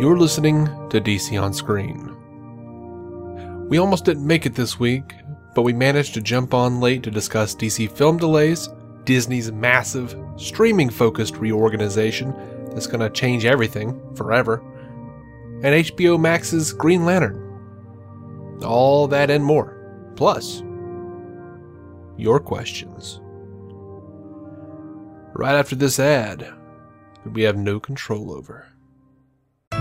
[0.00, 2.16] You're listening to DC on Screen.
[3.68, 5.14] We almost didn't make it this week,
[5.54, 8.70] but we managed to jump on late to discuss DC film delays,
[9.04, 12.34] Disney's massive, streaming focused reorganization
[12.70, 14.62] that's going to change everything forever,
[15.62, 18.58] and HBO Max's Green Lantern.
[18.64, 19.76] All that and more.
[20.16, 20.62] Plus,
[22.16, 23.20] your questions.
[25.34, 26.50] Right after this ad,
[27.26, 28.66] we have no control over.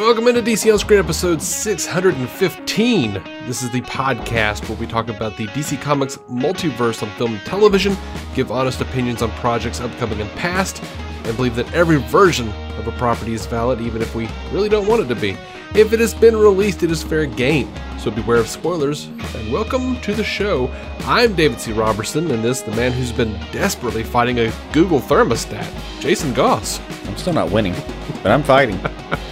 [0.00, 3.12] Welcome into DC On Screen episode 615.
[3.46, 7.44] This is the podcast where we talk about the DC Comics multiverse on film and
[7.44, 7.94] television,
[8.34, 10.82] give honest opinions on projects upcoming and past,
[11.24, 14.86] and believe that every version of a property is valid even if we really don't
[14.86, 15.36] want it to be.
[15.74, 17.70] If it has been released, it is fair game.
[17.98, 20.70] So beware of spoilers, and welcome to the show.
[21.00, 21.72] I'm David C.
[21.72, 26.80] Robertson, and this is the man who's been desperately fighting a Google thermostat, Jason Goss.
[27.06, 27.74] I'm still not winning,
[28.22, 28.80] but I'm fighting.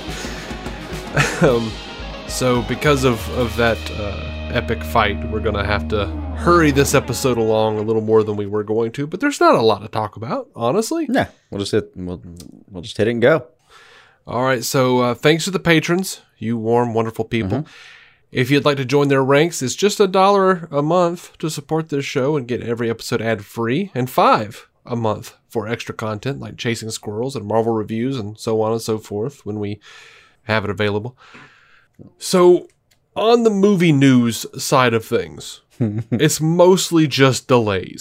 [1.42, 1.70] um,
[2.28, 7.38] so because of, of that uh, epic fight, we're gonna have to hurry this episode
[7.38, 9.06] along a little more than we were going to.
[9.06, 11.06] But there's not a lot to talk about, honestly.
[11.08, 12.22] Yeah, we'll just hit we'll,
[12.70, 13.46] we'll just hit it and go.
[14.26, 14.62] All right.
[14.62, 17.66] So uh, thanks to the patrons, you warm, wonderful people.
[18.30, 21.88] If you'd like to join their ranks, it's just a dollar a month to support
[21.88, 26.40] this show and get every episode ad free, and five a month for extra content
[26.40, 29.80] like chasing squirrels and Marvel reviews and so on and so forth when we
[30.48, 31.16] have it available.
[32.18, 32.68] So,
[33.14, 38.00] on the movie news side of things, it's mostly just delays.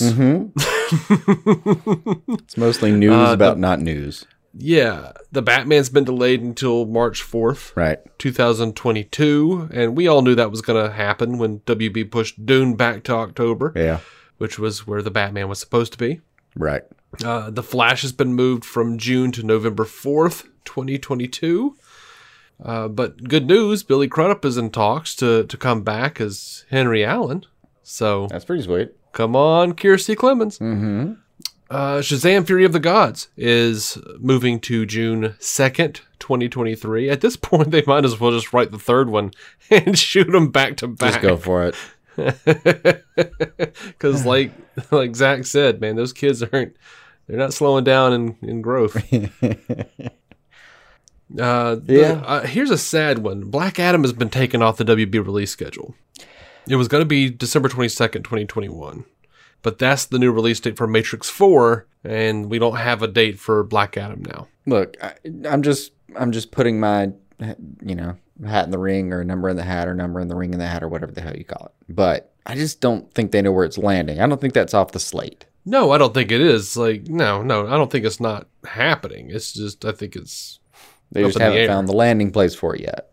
[2.40, 4.26] It's mostly news Uh, about not news.
[4.60, 8.00] Yeah, the Batman's been delayed until March 4th, Right.
[8.18, 13.04] 2022, and we all knew that was going to happen when WB pushed Dune back
[13.04, 14.00] to October, Yeah.
[14.38, 16.22] which was where the Batman was supposed to be.
[16.56, 16.82] Right.
[17.24, 21.76] Uh, the Flash has been moved from June to November 4th, 2022.
[22.64, 27.06] Uh, but good news, Billy Crudup is in talks to, to come back as Henry
[27.06, 27.46] Allen.
[27.84, 28.94] So That's pretty sweet.
[29.14, 30.60] come on, Kiersey Clemons.
[30.60, 31.14] Mm-hmm.
[31.70, 37.10] Uh, Shazam Fury of the Gods is moving to June 2nd, 2023.
[37.10, 39.32] At this point, they might as well just write the third one
[39.70, 41.14] and shoot them back to back.
[41.14, 41.76] Just go for it.
[43.16, 44.52] Because, like,
[44.92, 46.76] like Zach said, man, those kids aren't,
[47.28, 48.96] they're not slowing down in, in growth.
[51.38, 52.12] Uh, the- Yeah.
[52.26, 53.42] uh, here's a sad one.
[53.42, 55.96] Black Adam has been taken off the WB release schedule.
[56.68, 59.06] It was going to be December 22nd, 2021.
[59.64, 63.40] But that's the new release date for Matrix 4, and we don't have a date
[63.40, 64.48] for Black Adam now.
[64.66, 65.16] Look, I,
[65.50, 67.12] I'm just I'm just putting my
[67.86, 68.16] you know
[68.46, 70.60] hat in the ring or number in the hat or number in the ring in
[70.60, 71.94] the hat or whatever the hell you call it.
[71.94, 74.20] But I just don't think they know where it's landing.
[74.22, 75.46] I don't think that's off the slate.
[75.66, 76.78] No, I don't think it is.
[76.78, 79.30] Like, no, no, I don't think it's not happening.
[79.32, 80.60] It's just, I think it's.
[81.12, 81.68] They just haven't air.
[81.68, 83.10] found the landing place for it yet.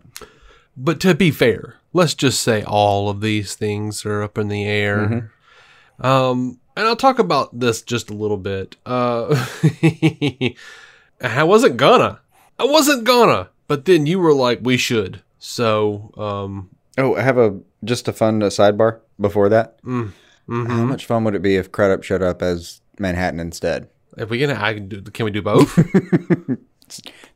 [0.76, 4.64] But to be fair, let's just say all of these things are up in the
[4.64, 4.98] air.
[4.98, 6.04] Mm-hmm.
[6.06, 8.76] Um, and I'll talk about this just a little bit.
[8.84, 9.46] Uh,
[11.20, 12.20] I wasn't gonna.
[12.58, 13.50] I wasn't gonna.
[13.68, 15.22] But then you were like, we should.
[15.38, 19.82] So, um, Oh, I have a just a fun uh, sidebar before that.
[19.82, 20.12] mm,
[20.48, 20.66] mhm.
[20.68, 23.88] How much fun would it be if Crudup showed up as Manhattan instead?
[24.16, 25.02] if we can, I can do.
[25.02, 25.76] Can we do both?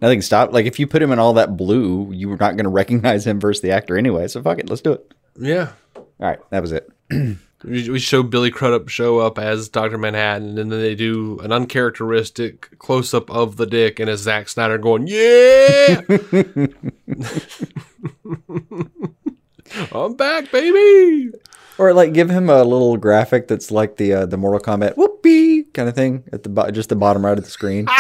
[0.01, 0.53] Nothing stopped.
[0.53, 3.27] Like if you put him in all that blue, you were not going to recognize
[3.27, 4.29] him versus the actor anyway.
[4.29, 5.15] So fuck it, let's do it.
[5.39, 5.73] yeah.
[5.97, 6.91] All right, that was it.
[7.65, 12.79] We show Billy Crudup show up as Doctor Manhattan, and then they do an uncharacteristic
[12.79, 16.03] close up of the dick, and it's Zack Snyder going, "Yeah,
[19.93, 21.31] I'm back, baby."
[21.79, 25.65] Or like give him a little graphic that's like the uh, the Mortal Kombat whoopee
[25.75, 27.87] kind of thing at the bo- just the bottom right of the screen.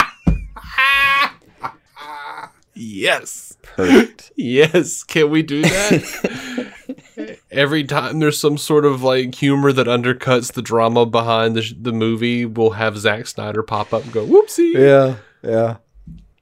[2.79, 4.33] Yes, Perfect.
[4.37, 5.03] yes.
[5.03, 7.39] Can we do that?
[7.51, 11.75] Every time there's some sort of like humor that undercuts the drama behind the, sh-
[11.79, 15.77] the movie, we'll have Zack Snyder pop up and go, "Whoopsie." Yeah, yeah.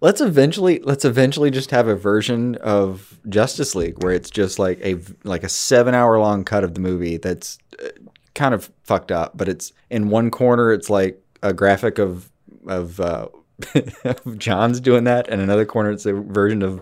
[0.01, 4.79] Let's eventually let's eventually just have a version of Justice League where it's just like
[4.83, 7.89] a like a seven hour long cut of the movie that's uh,
[8.35, 12.31] kind of fucked up, but it's in one corner it's like a graphic of
[12.69, 13.29] of, uh,
[14.37, 16.81] John's doing that, and another corner it's a version of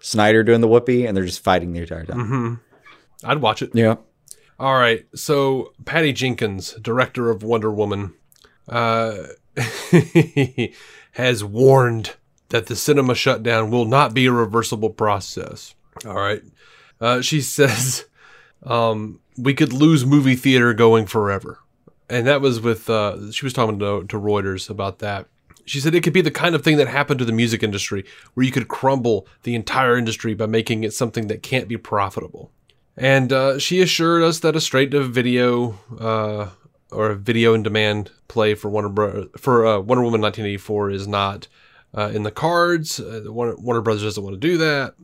[0.00, 2.60] Snyder doing the whoopee, and they're just fighting the entire time.
[3.24, 3.70] I'd watch it.
[3.74, 3.96] Yeah.
[4.58, 5.06] All right.
[5.14, 8.14] So Patty Jenkins, director of Wonder Woman,
[8.68, 9.24] uh,
[11.12, 12.14] has warned
[12.50, 15.74] that the cinema shutdown will not be a reversible process.
[16.06, 16.42] All right.
[17.00, 18.04] Uh, she says
[18.62, 21.60] um, we could lose movie theater going forever.
[22.08, 25.26] And that was with, uh, she was talking to, to Reuters about that.
[25.64, 28.04] She said it could be the kind of thing that happened to the music industry,
[28.34, 32.50] where you could crumble the entire industry by making it something that can't be profitable.
[32.96, 36.50] And uh, she assured us that a straight to video uh,
[36.90, 41.08] or a video in demand play for Warner Bro- for uh, Wonder Woman 1984 is
[41.08, 41.48] not
[41.96, 43.00] uh, in the cards.
[43.00, 44.94] Uh, Warner, Warner Brothers doesn't want to do that.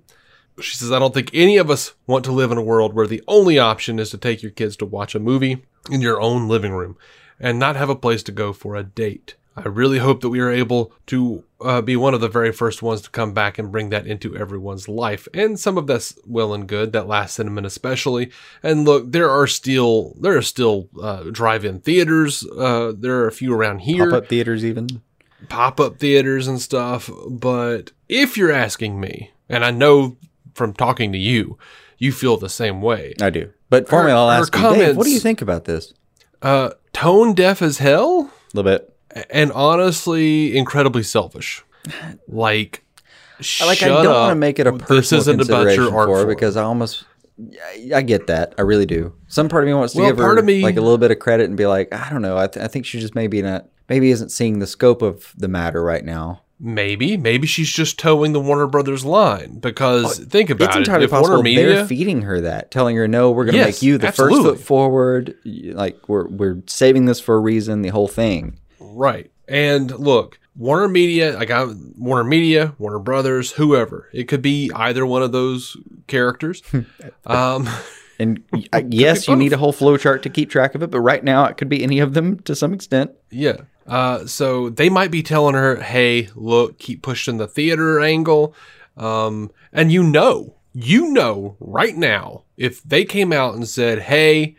[0.61, 3.07] She says, I don't think any of us want to live in a world where
[3.07, 6.49] the only option is to take your kids to watch a movie in your own
[6.49, 6.97] living room
[7.39, 9.37] and not have a place to go for a date.
[9.65, 12.83] I really hope that we are able to uh, be one of the very first
[12.83, 15.29] ones to come back and bring that into everyone's life.
[15.35, 18.31] And some of that's well and good, that last sentiment especially.
[18.63, 22.45] And look, there are still there are still uh, drive-in theaters.
[22.47, 25.03] Uh, there are a few around here Pop up theaters even.
[25.49, 27.11] pop up theaters and stuff.
[27.29, 30.17] But if you're asking me, and I know
[30.55, 31.59] from talking to you,
[31.99, 33.15] you feel the same way.
[33.21, 33.53] I do.
[33.69, 35.93] But for me, I'll ask you, Dave, what do you think about this?
[36.43, 38.97] Uh, tone deaf as hell, A little bit.
[39.31, 41.65] And honestly, incredibly selfish.
[42.29, 42.85] Like,
[43.65, 46.27] like I don't want to make it a personal This isn't about your art for
[46.27, 47.05] because I almost
[47.95, 49.15] I- get that I really do.
[49.29, 51.19] Some part of me wants to Well, give her me- like a little bit of
[51.19, 52.37] credit and be like, I don't know.
[52.37, 55.49] I, th- I think she just maybe not maybe isn't seeing the scope of the
[55.49, 56.43] matter right now.
[56.63, 60.81] maybe, maybe she's just toeing the Warner Brothers line because oh, think about it's it.
[60.81, 63.59] entirely If Warner possible Media, they're feeding her that, telling her, "No, we're going to
[63.61, 64.43] Yes, make you the absolutely.
[64.51, 65.35] first foot forward.
[65.47, 67.81] Like we're we're saving this for a reason.
[67.81, 69.31] The whole thing." Right.
[69.47, 74.09] And look, Warner Media, I got Warner Media, Warner Brothers, whoever.
[74.13, 76.63] It could be either one of those characters.
[77.27, 77.69] um,
[78.19, 78.43] And
[78.89, 81.47] yes, you need a whole flow chart to keep track of it, but right now
[81.47, 83.13] it could be any of them to some extent.
[83.31, 83.57] yeah.
[83.87, 88.55] Uh, so they might be telling her, hey, look, keep pushing the theater angle.
[88.97, 94.55] Um, and you know, you know right now, if they came out and said, hey,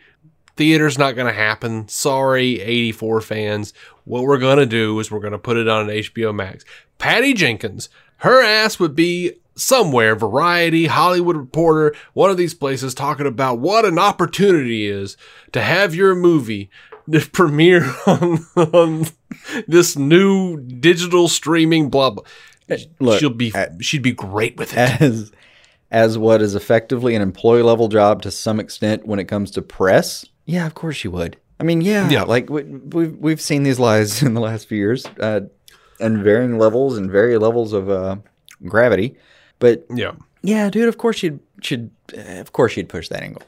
[0.56, 1.88] theater's not going to happen.
[1.88, 3.72] Sorry, 84 fans.
[4.04, 6.64] What we're going to do is we're going to put it on an HBO Max.
[6.98, 13.26] Patty Jenkins, her ass would be somewhere, Variety, Hollywood Reporter, one of these places talking
[13.26, 15.16] about what an opportunity is
[15.52, 16.70] to have your movie
[17.32, 19.06] premiere on, on
[19.66, 22.24] this new digital streaming blah blah.
[22.68, 25.00] Eh, look, She'll be at- she'd be great with it.
[25.02, 25.32] as
[25.90, 29.60] as what is effectively an employee level job to some extent when it comes to
[29.60, 30.24] press.
[30.46, 31.36] Yeah, of course she would.
[31.62, 32.22] I mean, yeah, Yeah.
[32.24, 35.42] like we, we've we've seen these lies in the last few years, uh,
[36.00, 38.16] and varying levels and varying levels of uh,
[38.66, 39.16] gravity.
[39.60, 40.12] But yeah.
[40.42, 43.42] yeah, dude, of course you'd should of course you'd push that angle.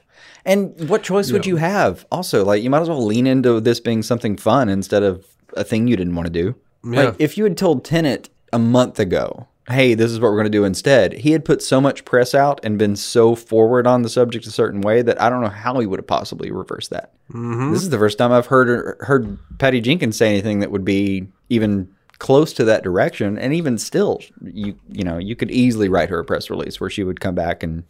[0.45, 2.07] And what choice would you have?
[2.13, 5.65] Also, like you might as well lean into this being something fun instead of a
[5.65, 6.55] thing you didn't want to do.
[6.85, 7.05] Yeah.
[7.05, 10.45] Like if you had told Tenet a month ago hey, this is what we're going
[10.45, 11.15] to do instead.
[11.15, 14.51] He had put so much press out and been so forward on the subject a
[14.51, 17.13] certain way that I don't know how he would have possibly reversed that.
[17.31, 17.73] Mm-hmm.
[17.73, 21.29] This is the first time I've heard heard Patty Jenkins say anything that would be
[21.49, 23.39] even close to that direction.
[23.39, 26.91] And even still, you you know, you could easily write her a press release where
[26.91, 27.85] she would come back and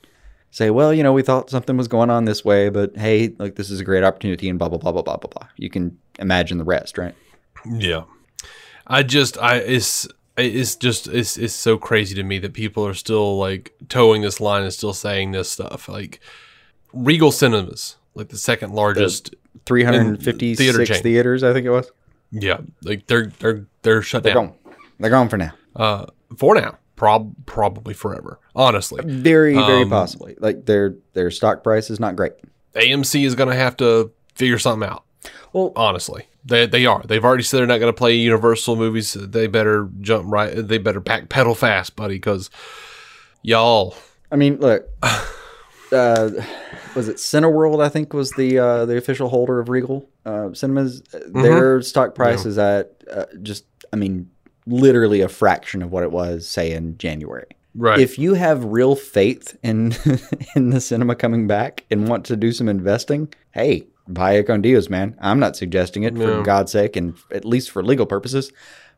[0.52, 3.57] say, well, you know, we thought something was going on this way, but hey, like
[3.57, 5.49] this is a great opportunity and blah blah blah blah blah blah blah.
[5.57, 7.14] You can imagine the rest, right?
[7.69, 8.04] Yeah.
[8.87, 12.95] I just I it's it's just it's it's so crazy to me that people are
[12.95, 15.88] still like toeing this line and still saying this stuff.
[15.88, 16.21] Like
[16.93, 19.35] Regal Cinemas, like the second largest
[19.67, 21.03] 356 theater chain.
[21.03, 21.91] theaters, I think it was.
[22.31, 24.57] Yeah, like they're they're they're shut They're down gone.
[24.99, 25.53] They're gone for now.
[25.76, 28.41] uh, for now, prob probably forever.
[28.57, 30.35] Honestly, Very, very Um, possibly.
[30.41, 32.33] Like their their stock price is not great.
[32.75, 35.04] AMC is gonna have to figure something out.
[35.52, 37.02] Well, Honestly, they they are.
[37.02, 39.14] They've already said they're not gonna play Universal movies.
[39.14, 40.54] They better jump right.
[40.54, 42.50] They better pack pedal fast, buddy, because
[43.43, 43.95] y'all.
[44.31, 44.88] I mean, look.
[45.93, 46.31] Uh,
[46.97, 47.81] was it Cineworld?
[47.81, 51.02] I think was the uh, the official holder of Regal uh, Cinemas.
[51.28, 54.31] Their stock price is at uh, just, I mean,
[54.66, 57.47] literally a fraction of what it was, say, in January.
[57.75, 57.99] Right.
[57.99, 59.95] If you have real faith in
[60.57, 65.17] in the cinema coming back and want to do some investing, hey, buy deals, man.
[65.21, 68.53] I'm not suggesting it for God's sake, and at least for legal purposes.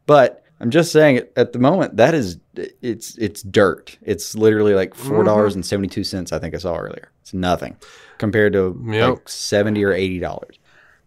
[0.07, 3.99] But I'm just saying, at- the moment, that is it's it's dirt.
[4.03, 6.33] It's literally like four dollars and seventy two cents.
[6.33, 7.11] I think I saw earlier.
[7.23, 7.77] It's nothing
[8.19, 9.09] compared to Yep.
[9.11, 10.59] like seventy or eighty dollars.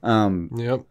[0.03, 0.81] Um, Yep.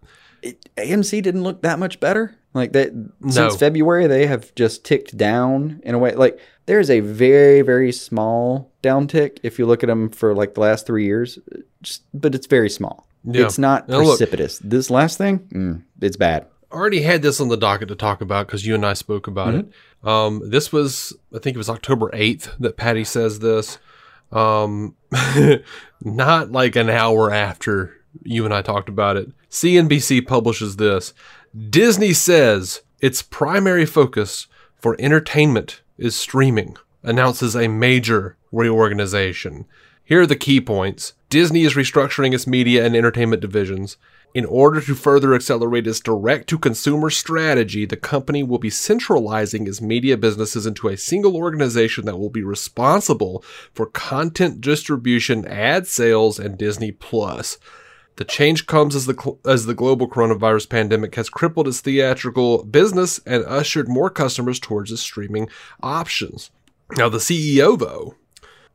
[0.43, 2.35] it, AMC didn't look that much better.
[2.55, 3.31] Like that No.
[3.31, 6.15] since February, they have just ticked down in a way.
[6.15, 10.55] Like there is a very very small downtick if you look at them for like
[10.55, 11.39] the last three years.
[11.83, 13.07] Just, but it's very small.
[13.25, 13.45] Yeah.
[13.45, 14.59] It's not Now look- precipitous.
[14.59, 16.47] this last thing, mm, it's bad.
[16.73, 19.55] already had this on the docket to talk about because you and I spoke about
[19.55, 19.67] it.
[20.05, 23.79] Um, this was, I think it was October 8th that Patty says this.
[24.33, 24.95] Um,
[26.03, 29.31] not like an hour after you and I talked about it.
[29.51, 31.15] CNBC publishes this.
[31.71, 39.65] Disney says its primary focus for entertainment is streaming, announces a major reorganization.
[40.09, 41.13] Here are the key points.
[41.29, 43.99] Disney is restructuring its media and entertainment divisions.
[44.33, 49.67] In order to further accelerate its direct to consumer strategy, the company will be centralizing
[49.67, 55.87] its media businesses into a single organization that will be responsible for content distribution, ad
[55.87, 57.59] sales, and Disney Plus.
[58.17, 62.65] The change comes as the cl- as the global coronavirus pandemic has crippled its theatrical
[62.65, 65.51] business and ushered more customers towards its streaming
[65.83, 66.51] options.
[66.97, 68.15] Now, the CEO though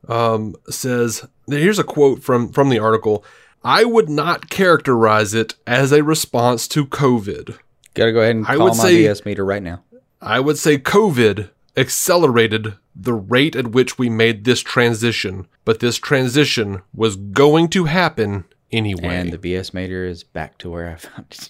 [0.08, 3.24] um, says here's a quote from from the article.
[3.62, 7.56] I would not characterize it as a response to COVID.
[7.94, 9.82] Got to go ahead and I call would my say- BS meter right now.
[10.20, 15.98] I would say COVID accelerated the rate at which we made this transition, but this
[15.98, 19.16] transition was going to happen anyway.
[19.16, 21.48] And the BS meter is back to where I found it.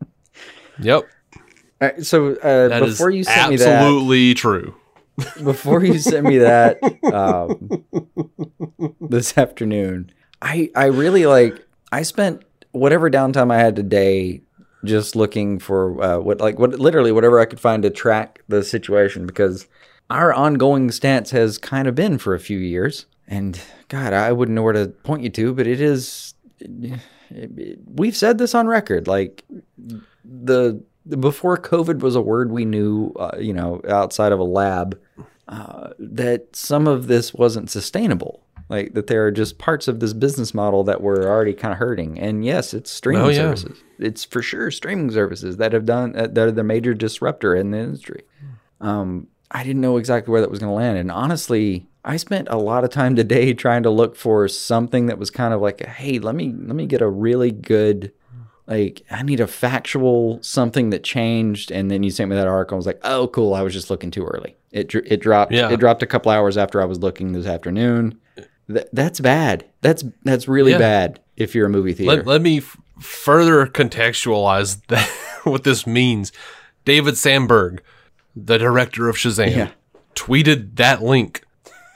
[0.80, 1.04] yep,
[1.80, 4.74] All right, so uh, that is before you sent me that, absolutely true.
[5.42, 6.78] Before you sent me that
[7.12, 7.84] um,
[9.00, 10.10] this afternoon,
[10.42, 14.42] I I really like I spent whatever downtime I had today
[14.84, 18.62] just looking for uh, what like what literally whatever I could find to track the
[18.62, 19.66] situation because
[20.10, 23.06] our ongoing stance has kind of been for a few years.
[23.26, 26.34] And God I wouldn't know where to point you to but it is
[27.86, 29.44] we've said this on record like
[30.24, 34.98] the before COVID was a word we knew, uh, you know, outside of a lab,
[35.48, 38.42] uh, that some of this wasn't sustainable.
[38.68, 41.78] Like that there are just parts of this business model that were already kind of
[41.78, 42.18] hurting.
[42.18, 43.36] And yes, it's streaming Oh, yeah.
[43.54, 43.78] services.
[44.00, 47.70] It's for sure streaming services that have done uh, that are the major disruptor in
[47.70, 48.22] the industry.
[48.80, 52.48] Um, I didn't know exactly where that was going to land, and honestly, I spent
[52.50, 55.84] a lot of time today trying to look for something that was kind of like,
[55.86, 58.12] hey, let me let me get a really good
[58.66, 62.76] like I need a factual something that changed, and then you sent me that article.
[62.76, 63.54] I was like, oh, cool.
[63.54, 64.56] I was just looking too early.
[64.72, 65.52] It it dropped.
[65.52, 65.70] Yeah.
[65.70, 68.18] It dropped a couple hours after I was looking this afternoon.
[68.68, 69.64] Th- that's bad.
[69.80, 70.78] That's that's really Yeah.
[70.78, 72.16] bad if you're a movie theater.
[72.16, 75.06] Let, let me f- further contextualize that,
[75.44, 76.32] what this means.
[76.84, 77.82] David Sandberg,
[78.34, 79.68] the director of Shazam, Yeah.
[80.14, 81.42] tweeted that link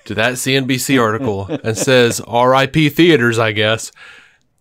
[0.04, 3.92] to that CNBC article and says, RIP theaters, I guess.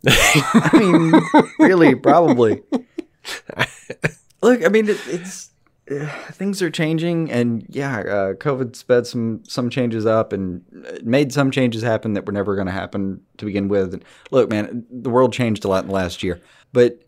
[0.08, 1.14] I mean,
[1.60, 2.62] really, probably.
[4.42, 5.52] Look, I mean, it, it's
[5.92, 10.64] uh, things are changing, and yeah, uh, COVID sped some some changes up and
[11.04, 13.94] made some changes happen that were never going to happen to begin with.
[13.94, 16.40] And look, man, the world changed a lot in the last year,
[16.72, 17.02] but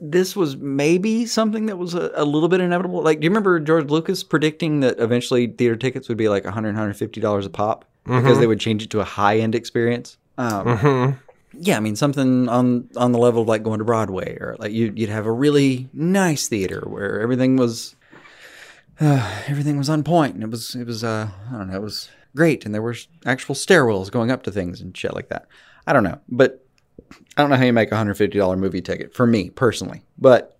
[0.00, 3.02] this was maybe something that was a, a little bit inevitable.
[3.02, 6.68] Like, do you remember George Lucas predicting that eventually theater tickets would be like 100
[6.68, 10.16] 150 dollars a pop because they would change it to a high end experience?
[10.38, 11.18] Um,
[11.52, 14.72] Yeah, I mean something on on the level of like going to Broadway, or like
[14.72, 17.96] you, you'd have a really nice theater where everything was
[19.00, 21.82] uh, everything was on point, and it was it was uh, I don't know, it
[21.82, 25.46] was great, and there were actual stairwells going up to things and shit like that.
[25.86, 26.64] I don't know, but
[27.36, 30.02] I don't know how you make a hundred fifty dollar movie ticket for me personally,
[30.18, 30.58] but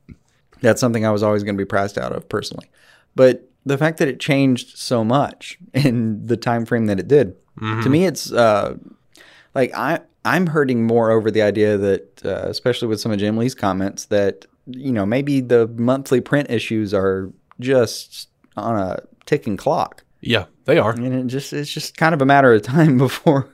[0.61, 2.71] that's something I was always going to be priced out of personally.
[3.15, 7.37] But the fact that it changed so much in the time frame that it did,
[7.83, 8.77] to me, it's uh,
[9.55, 13.37] like I I'm hurting more over the idea that, uh, especially with some of Jim
[13.37, 19.57] Lee's comments, that you know maybe the monthly print issues are just on a ticking
[19.57, 20.93] clock, Yeah, they are.
[20.93, 23.49] and it just it's just kind of a matter of time before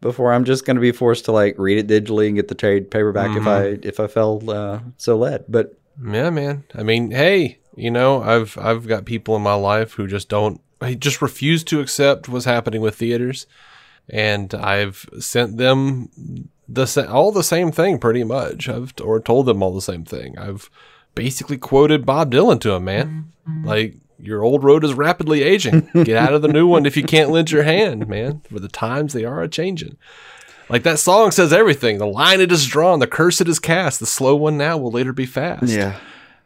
[0.00, 2.54] before I'm just going to be forced to like read it digitally and get the
[2.54, 5.44] trade paperback if I if I fell uh, so led.
[5.48, 6.64] But Yeah, man.
[6.74, 10.60] I mean, hey, you know, I've I've got people in my life who just don't
[10.80, 13.46] I just refuse to accept what's happening with theaters,
[14.08, 18.68] and I've sent them the sa- all the same thing pretty much.
[18.68, 20.38] I've or told them all the same thing.
[20.38, 20.70] I've
[21.14, 23.32] basically quoted Bob Dylan to them, man.
[23.48, 23.66] Mm-hmm.
[23.66, 25.88] Like your old road is rapidly aging.
[26.04, 28.40] Get out of the new one if you can't lend your hand, man.
[28.50, 29.96] For the times they are a changing.
[30.68, 31.98] Like that song says everything.
[31.98, 34.00] The line it is drawn, the curse it is cast.
[34.00, 35.68] The slow one now will later be fast.
[35.68, 35.96] Yeah.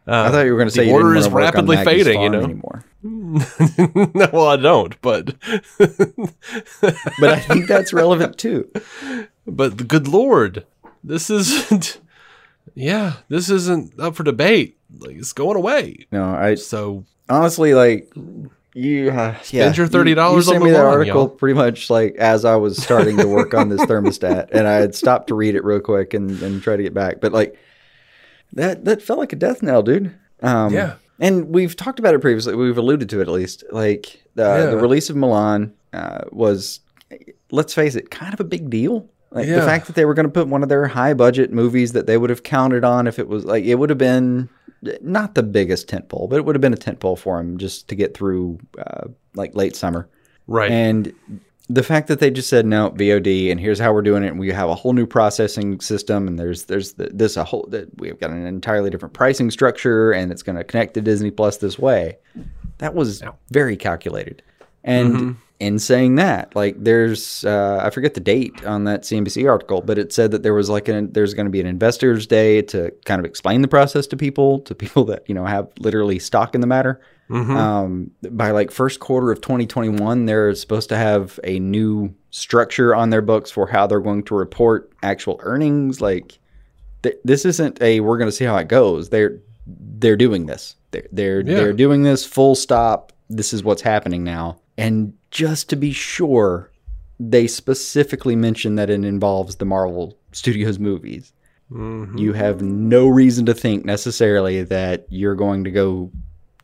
[0.06, 1.76] Uh, I thought you were going to say you order is wanna work on rapidly
[1.84, 2.42] fading, you know?
[2.42, 2.84] anymore.
[3.02, 5.34] No, well, I don't, but
[5.78, 8.70] But I think that's relevant too.
[9.46, 10.66] but good lord,
[11.02, 12.00] this isn't.
[12.74, 14.78] Yeah, this isn't up for debate.
[14.98, 16.06] Like it's going away.
[16.12, 18.12] No, I So honestly like
[18.74, 21.28] you uh, yeah your $30 you on sent me that line, article y'all.
[21.28, 24.94] pretty much like as i was starting to work on this thermostat and i had
[24.94, 27.56] stopped to read it real quick and, and try to get back but like
[28.52, 30.94] that that felt like a death knell dude um Yeah.
[31.20, 34.66] And we've talked about it previously we've alluded to it at least like uh, Yeah.
[34.66, 36.80] the release of Mulan uh, was
[37.50, 40.26] let's face it kind of a big deal like the fact that they were going
[40.26, 43.18] to put one of their high budget movies that they would have counted on if
[43.18, 44.48] it was like it would have been
[45.02, 47.94] not the biggest tentpole, but it would have been a tentpole for them just to
[47.94, 50.08] get through uh, like late summer.
[50.46, 51.12] right, And
[51.72, 54.40] the fact that they just said no VOD and here's how we're doing it, and
[54.40, 57.88] we have a whole new processing system, and there's there's the, this a whole that
[58.00, 61.58] we've got an entirely different pricing structure, and it's going to connect to Disney Plus
[61.58, 62.18] this way.
[62.78, 64.42] That was very calculated.
[64.82, 69.80] And in saying that, like there's uh, I forget the date on that CNBC article,
[69.80, 72.62] but it said that there was like an there's going to be an investors day
[72.62, 76.18] to kind of explain the process to people, to people that you know have literally
[76.18, 77.00] stock in the matter.
[77.56, 83.10] Um, by like first quarter of 2021, they're supposed to have a new structure on
[83.10, 86.00] their books for how they're going to report actual earnings.
[86.00, 86.38] Like
[87.02, 89.10] th- this isn't a we're going to see how it goes.
[89.10, 90.74] They're they're doing this.
[90.90, 91.54] They're they're, Yeah.
[91.56, 93.12] they're doing this full stop.
[93.28, 94.58] This is what's happening now.
[94.76, 96.70] And just to be sure,
[97.20, 101.32] they specifically mention that it involves the Marvel Studios movies.
[101.72, 106.10] You have no reason to think necessarily that you're going to go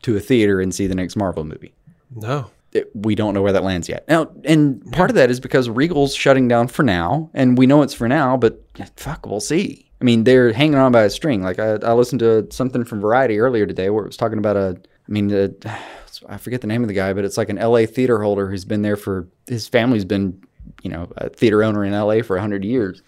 [0.03, 1.73] to a theater and see the next Marvel movie
[2.15, 4.07] no, it- we don't know where that lands yet.
[4.07, 7.81] Now, and part of that is because Regal's shutting down for now, and we know
[7.81, 8.63] it's for now, but
[8.95, 9.85] fuck, we'll see.
[10.01, 11.41] I mean, they're hanging on by a string.
[11.41, 14.55] Like I, I listened to something from Variety earlier today where it was talking about
[14.55, 15.49] a, I mean, uh
[16.29, 18.65] I forget the name of the guy, but it's like an LA theater holder who's
[18.65, 20.41] been there for his family's been,
[20.83, 23.01] you know, a theater owner in LA for hundred years,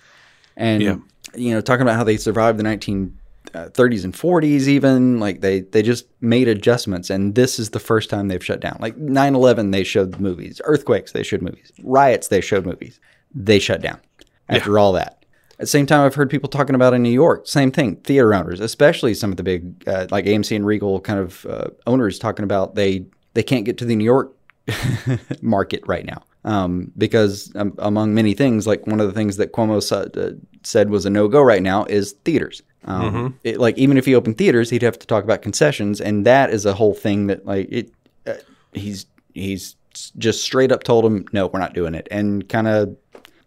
[0.58, 0.96] and Yeah.
[1.36, 3.18] you know, talking about how they survived the nineteen.
[3.54, 7.80] Uh, 30s and 40s even like they they just made adjustments and this is the
[7.80, 8.78] first time they've shut down.
[8.80, 10.62] Like 9-11 they showed movies.
[10.66, 11.72] Earthquakes they showed movies.
[11.84, 13.00] Riots they showed movies.
[13.34, 14.00] They shut down
[14.48, 15.26] after all that.
[15.54, 18.34] At the same time i've heard people talking about in new york same thing theater
[18.34, 22.18] owners especially some of the big uh, like amc and regal kind of uh, owners
[22.18, 24.34] talking about they they can't get to the new york
[25.42, 26.24] market right now.
[26.46, 30.32] Um, because um, among many things, like one of the things that Cuomo said, uh,
[30.64, 32.62] said was a no go right now is theaters.
[32.86, 36.26] Um, it, like even if he opened theaters, he'd have to talk about concessions, and
[36.26, 37.92] that is a whole thing that like it.
[38.26, 38.36] Uh,
[38.74, 39.76] he's he's
[40.18, 42.96] just straight up told him no, we're not doing it, and kind of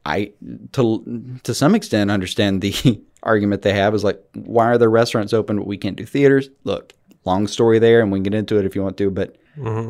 [0.04, 0.32] I
[0.72, 5.32] to to some extent understand the argument they have is like why are the restaurants
[5.32, 6.50] open but we can't do theaters?
[6.64, 6.92] Look,
[7.24, 9.36] long story there, and we can get into it if you want to, but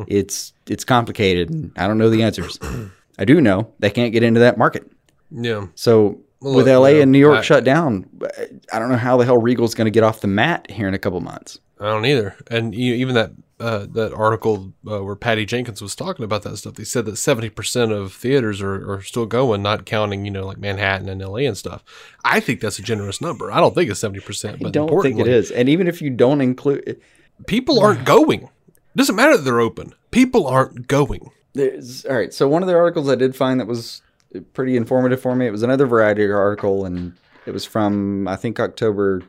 [0.07, 1.49] it's it's complicated.
[1.49, 2.59] and I don't know the answers.
[3.19, 4.89] I do know they can't get into that market.
[5.31, 8.09] yeah, So Well, with LA you know, and New York I- shut down,
[8.71, 10.93] I don't know how the hell Regal's going to get off the mat here in
[10.93, 11.59] a couple months.
[11.79, 12.35] I don't either.
[12.49, 16.57] And you, even that uh, that article uh, where Patty Jenkins was talking about that
[16.57, 16.73] stuff.
[16.75, 20.45] They said that seventy percent of theaters are, are still going, not counting you know
[20.45, 21.45] like Manhattan and L.A.
[21.45, 21.83] and stuff.
[22.25, 23.51] I think that's a generous number.
[23.51, 25.49] I don't think it's seventy percent, I but don't think it is.
[25.51, 26.99] And even if you don't include,
[27.47, 28.43] people aren't going.
[28.43, 29.93] It Doesn't matter that they're open.
[30.11, 31.31] People aren't going.
[31.53, 32.33] There's, all right.
[32.33, 34.01] So one of the articles I did find that was
[34.53, 35.47] pretty informative for me.
[35.47, 37.15] It was another Variety article, and
[37.45, 39.21] it was from I think October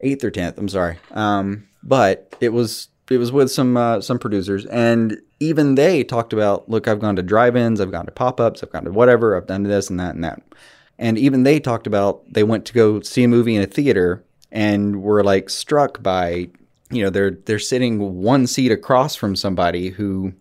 [0.00, 0.58] eighth or tenth.
[0.58, 5.74] I'm sorry, um, but it was it was with some uh, some producers, and even
[5.74, 8.90] they talked about, look, I've gone to drive-ins, I've gone to pop-ups, I've gone to
[8.90, 10.42] whatever, I've done this and that and that,
[10.98, 14.24] and even they talked about they went to go see a movie in a theater
[14.50, 16.48] and were like struck by,
[16.90, 20.32] you know, they're they're sitting one seat across from somebody who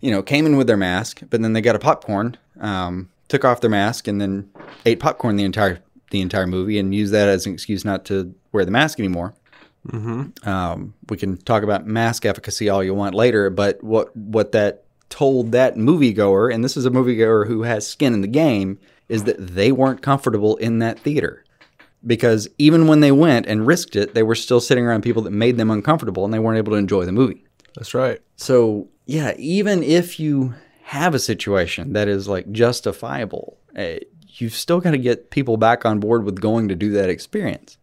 [0.00, 3.44] you know, came in with their mask, but then they got a popcorn, um, took
[3.44, 4.50] off their mask, and then
[4.86, 5.80] ate popcorn the entire
[6.10, 9.34] the entire movie, and used that as an excuse not to wear the mask anymore.
[9.86, 10.48] Mm-hmm.
[10.48, 14.84] Um, we can talk about mask efficacy all you want later, but what what that
[15.08, 19.24] told that moviegoer, and this is a moviegoer who has skin in the game, is
[19.24, 21.44] that they weren't comfortable in that theater.
[22.06, 25.32] Because even when they went and risked it, they were still sitting around people that
[25.32, 27.44] made them uncomfortable and they weren't able to enjoy the movie.
[27.74, 28.20] That's right.
[28.36, 33.94] So, yeah, even if you have a situation that is like justifiable, uh,
[34.28, 37.78] you've still got to get people back on board with going to do that experience.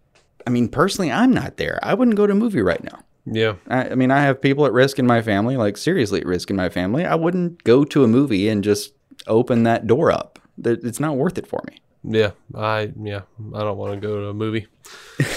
[0.45, 1.79] I mean, personally, I'm not there.
[1.81, 2.99] I wouldn't go to a movie right now.
[3.25, 3.55] Yeah.
[3.67, 6.51] I, I mean, I have people at risk in my family, like seriously at risk
[6.51, 7.05] in my family.
[7.05, 8.93] I wouldn't go to a movie and just
[9.25, 10.37] open that door up.
[10.63, 11.79] It's not worth it for me.
[12.03, 12.31] Yeah.
[12.53, 13.21] I yeah.
[13.55, 14.67] I don't want to go to a movie.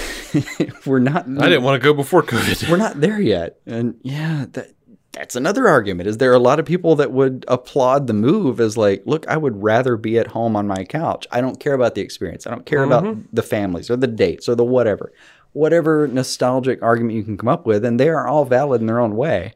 [0.85, 1.24] We're not.
[1.24, 2.68] I didn't want to go before COVID.
[2.68, 3.61] we're not there yet.
[3.64, 4.72] And yeah, that
[5.18, 6.09] that's another argument.
[6.09, 9.37] Is there a lot of people that would applaud the move as like, look, I
[9.37, 11.26] would rather be at home on my couch.
[11.33, 12.46] I don't care about the experience.
[12.46, 13.22] I don't care about mm-hmm.
[13.33, 15.12] the families or the dates or the whatever.
[15.54, 19.00] Whatever nostalgic argument you can come up with, and they are all valid in their
[19.00, 19.54] own way.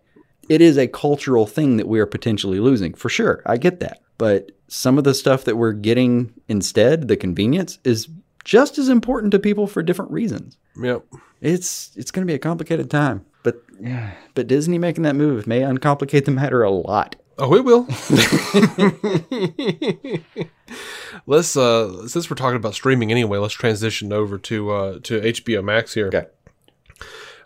[0.48, 3.40] It is a cultural thing that we are potentially losing, for sure.
[3.46, 4.00] I get that.
[4.18, 8.08] But some of the stuff that we're getting instead, the convenience, is
[8.44, 11.04] just as important to people for different reasons Yep.
[11.40, 13.24] it's it's going to be a complicated time.
[13.42, 17.16] But yeah, but Disney making that move may uncomplicate the matter a lot.
[17.38, 17.86] Oh, it will.
[21.26, 25.64] let's uh since we're talking about streaming anyway, let's transition over to uh to HBO
[25.64, 26.08] Max here.
[26.08, 26.26] Okay.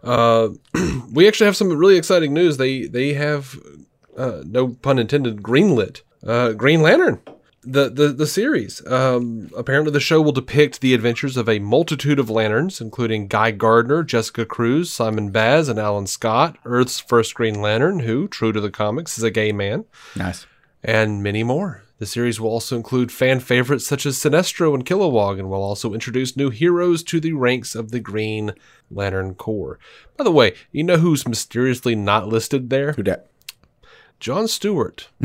[0.02, 0.48] Uh
[1.12, 2.56] we actually have some really exciting news.
[2.56, 3.58] They they have
[4.16, 7.20] uh no pun intended greenlit uh Green Lantern.
[7.68, 8.86] The, the the series.
[8.86, 13.50] Um, apparently, the show will depict the adventures of a multitude of lanterns, including Guy
[13.50, 18.60] Gardner, Jessica Cruz, Simon Baz, and Alan Scott, Earth's first Green Lantern, who, true to
[18.60, 20.46] the comics, is a gay man Nice.
[20.84, 21.82] and many more.
[21.98, 25.92] The series will also include fan favorites such as Sinestro and Kilowog, and will also
[25.92, 28.52] introduce new heroes to the ranks of the Green
[28.92, 29.80] Lantern Corps.
[30.16, 32.92] By the way, you know who's mysteriously not listed there?
[32.92, 33.26] Who dat?
[34.20, 35.08] John Stewart.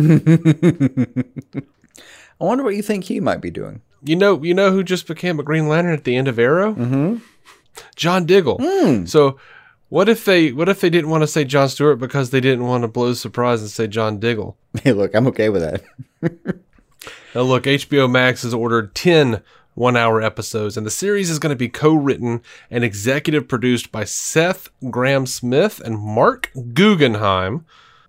[2.40, 3.82] I wonder what you think he might be doing.
[4.04, 6.74] You know, you know who just became a Green Lantern at the end of Arrow?
[6.74, 7.18] Mm-hmm.
[7.96, 8.58] John Diggle.
[9.06, 9.38] So,
[9.90, 12.66] what if they what if they didn't want to say John Stewart because they didn't
[12.66, 14.58] want to blow the surprise and say John Diggle?
[14.84, 16.60] Hey, look, I'm okay with that.
[17.34, 19.42] Now, look, HBO Max has ordered 10
[19.74, 23.92] one hour episodes, and the series is going to be co written and executive produced
[23.92, 27.66] by Seth Grahame-Smith and Marc Guggenheim,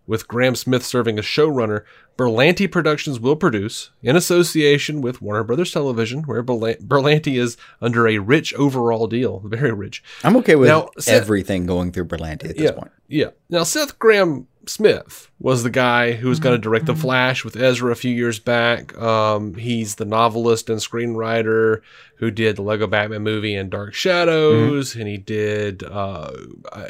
[0.07, 1.85] with Grahame-Smith serving as showrunner.
[2.17, 8.19] Berlanti Productions will produce, in association with Warner Brothers Television, where Berlanti is under a
[8.19, 10.03] rich overall deal, very rich.
[10.23, 12.91] I'm okay with Now, Seth- everything going through Berlanti at this yeah, point.
[13.09, 13.31] Yeah.
[13.49, 17.57] Now, Seth Grahame Smith was the guy who was going to direct The Flash with
[17.57, 18.96] Ezra a few years back.
[18.96, 21.81] Um, he's the novelist and screenwriter
[22.16, 26.31] who did the Lego Batman movie and Dark Shadows, and he did uh,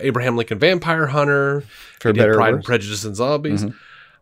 [0.00, 1.62] Abraham Lincoln Vampire Hunter.
[2.00, 2.64] For he did better or Pride and.
[2.64, 3.64] Prejudice and Zombies.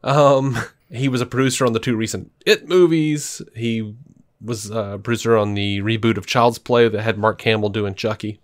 [0.04, 0.56] Um,
[0.90, 3.42] he was a producer on the two recent It movies.
[3.54, 3.94] He
[4.40, 8.40] was a producer on the reboot of Child's Play that had Mark Campbell doing Chucky.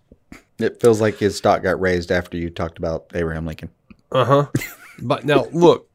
[0.59, 3.71] It feels like his stock got raised after you talked about Abraham Lincoln.
[5.01, 5.89] But now, look,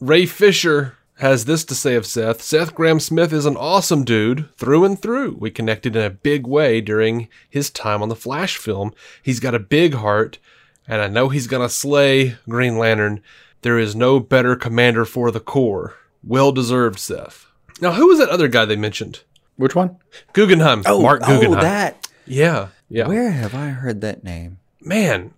[0.00, 4.84] Ray Fisher has this to say of Seth Seth Grahame-Smith is an awesome dude through
[4.84, 5.36] and through.
[5.40, 8.92] We connected in a big way during his time on the Flash film.
[9.22, 10.38] He's got a big heart,
[10.86, 13.20] and I know he's going to slay Green Lantern.
[13.62, 15.96] There is no better commander for the Corps.
[16.22, 17.46] Well deserved, Seth.
[17.80, 19.22] Now, who was that other guy they mentioned?
[19.56, 19.96] Which one?
[20.32, 20.82] Guggenheim.
[20.86, 21.58] Oh, Marc oh, Guggenheim.
[21.58, 22.08] Oh, that.
[22.26, 23.08] Yeah, yeah.
[23.08, 24.58] Where have I heard that name?
[24.80, 25.32] Man.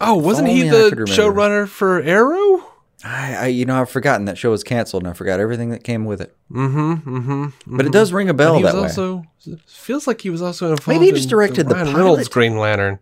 [0.00, 2.64] Oh, wasn't he the showrunner for Arrow?
[3.04, 5.84] I, I, you know, I've forgotten that show was canceled, and I forgot everything that
[5.84, 6.36] came with it.
[6.50, 7.16] Mm-hmm.
[7.16, 7.76] Mm-hmm.
[7.76, 8.88] But it does ring a bell he was that way.
[8.88, 9.24] also
[9.66, 10.88] feels like he was also involved.
[10.88, 12.30] Maybe he just directed the Ryan Reynolds pilot.
[12.32, 12.98] Green Lantern.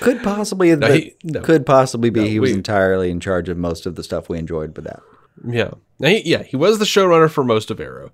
[0.00, 1.40] Could possibly No, he- no.
[1.40, 4.28] could possibly be No, he was we- entirely in charge of most of the stuff
[4.28, 5.00] we enjoyed with that.
[5.46, 5.70] Yeah.
[5.98, 8.12] He, yeah, he was the showrunner for most of Arrow.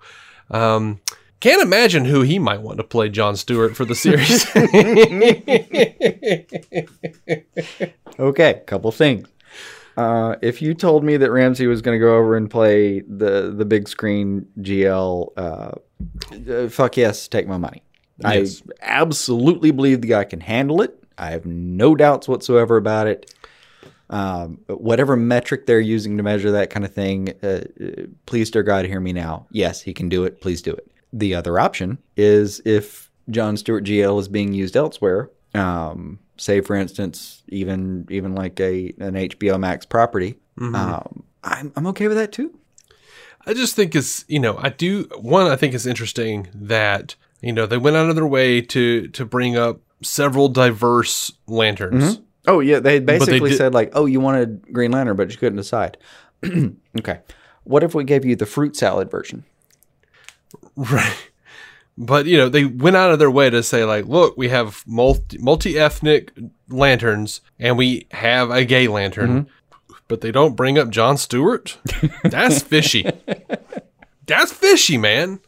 [0.51, 1.01] Um,
[1.43, 4.47] can't imagine who he might want to play John Stewart for the series.
[8.19, 9.27] Okay, couple things.
[9.97, 13.51] Uh, if you told me that Ramsey was going to go over and play the
[13.51, 17.83] the big screen GL, uh, uh, fuck yes, take my money.
[18.19, 18.63] Yes.
[18.81, 21.03] I absolutely believe the guy can handle it.
[21.19, 23.35] I have no doubts whatsoever about it.
[24.09, 28.63] Um, whatever metric they're using to measure that kind of thing, uh, uh, please, dear
[28.63, 29.47] God, hear me now.
[29.51, 30.43] Yes, he can do it.
[30.43, 30.92] Please do it.
[31.13, 36.75] The other option is if John Stewart GL is being used elsewhere, um, say for
[36.75, 42.33] instance, even even like a an HBO Max property, um, I'm I'm okay with that
[42.33, 42.59] too.
[43.47, 47.53] I just think it's you know I do one I think it's interesting that you
[47.53, 52.21] know they went out of their way to to bring up several diverse lanterns.
[52.47, 55.37] Oh yeah, they they basically did- said like, oh, you wanted Green Lantern, but you
[55.37, 55.97] couldn't decide.
[56.99, 57.21] okay,
[57.65, 59.45] what if we gave you the fruit salad version?
[60.77, 61.31] Right.
[61.99, 64.83] But you know, they went out of their way to say like, look, we have
[64.87, 66.33] multi multi ethnic
[66.69, 69.95] lanterns and we have a gay lantern, mm-hmm.
[70.09, 71.79] but they don't bring up John Stewart.
[72.25, 73.11] That's fishy.
[74.27, 75.41] that's fishy, man.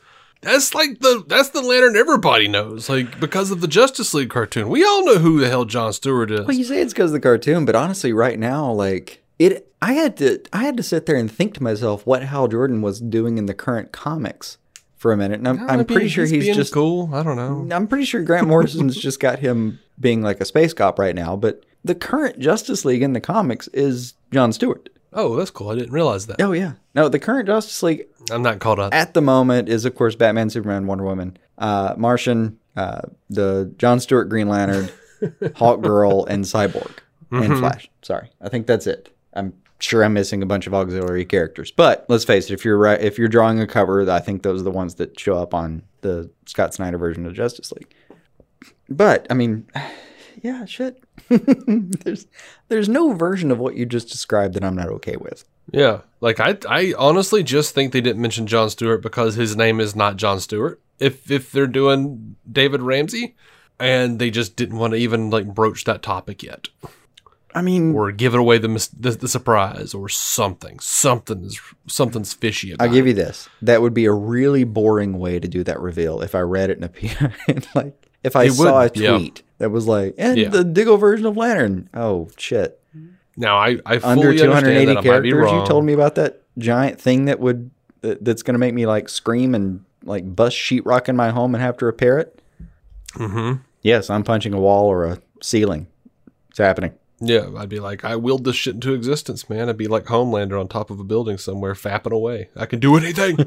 [0.42, 4.68] That's like the that's the lantern everybody knows, like because of the Justice League cartoon.
[4.68, 6.46] We all know who the hell John Stewart is.
[6.46, 9.94] Well, you say it's because of the cartoon, but honestly, right now, like it, I
[9.94, 13.00] had to, I had to sit there and think to myself what Hal Jordan was
[13.00, 14.58] doing in the current comics
[15.04, 17.14] for a minute, and I'm, I'm pretty sure he's being just cool.
[17.14, 17.76] I don't know.
[17.76, 21.36] I'm pretty sure Grant Morrison's just got him being like a space cop right now,
[21.36, 24.88] but the current Justice League in the comics is John Stewart.
[25.12, 25.68] Oh, that's cool.
[25.68, 26.40] I didn't realize that.
[26.40, 26.72] Oh yeah.
[26.94, 28.94] No, the current Justice League I'm not caught up.
[28.94, 34.00] at the moment is of course Batman, Superman, Wonder Woman, uh, Martian, uh, the John
[34.00, 34.88] Stewart Green Lantern,
[35.56, 36.92] Hawk Girl, and Cyborg
[37.30, 37.90] and Flash.
[38.00, 39.14] Sorry, I think that's it.
[39.34, 42.54] I'm sure I'm missing a bunch of auxiliary characters, but let's face it.
[42.54, 45.18] If you're right, if you're drawing a cover, I think those are the ones that
[45.18, 47.92] show up on the Scott Snyder version of Justice League.
[48.88, 49.66] But I mean,
[50.42, 51.02] yeah, shit.
[51.28, 52.26] there's
[52.68, 55.44] there's no version of what you just described that I'm not okay with.
[55.72, 59.80] Yeah, like I, I honestly just think they didn't mention John Stewart because his name
[59.80, 60.80] is not John Stewart.
[60.98, 63.34] If if they're doing David Ramsey,
[63.78, 66.68] and they just didn't want to even like broach that topic yet,
[67.54, 70.78] I mean, or give it away the mis- the, the surprise, or something.
[70.80, 72.84] Something is something's fishy about.
[72.84, 72.88] It.
[72.88, 73.10] I'll give it.
[73.10, 73.48] you this.
[73.62, 76.78] That would be a really boring way to do that reveal if I read it
[76.78, 79.10] in a a P- like if I It saw would, a yeah.
[79.18, 80.48] tweet that was like, and Yeah.
[80.48, 81.88] the Diggle version of Lantern.
[81.94, 82.80] Oh shit.
[83.36, 85.34] Now I I fully Under understand 280 that I might be characters.
[85.52, 85.60] wrong.
[85.60, 88.86] You told me about that giant thing that would that- that's going to make me
[88.86, 92.40] like scream and like bust sheetrock in my home and have to repair it.
[93.14, 93.60] Mm-hmm.
[93.82, 95.86] Yes, I'm punching a wall or a ceiling.
[96.50, 96.92] It's happening.
[97.20, 99.68] Yeah, I'd be like, I willed this shit into existence, man.
[99.68, 102.50] I'd be like Homelander on top of a building somewhere, fapping away.
[102.56, 103.36] I can do anything.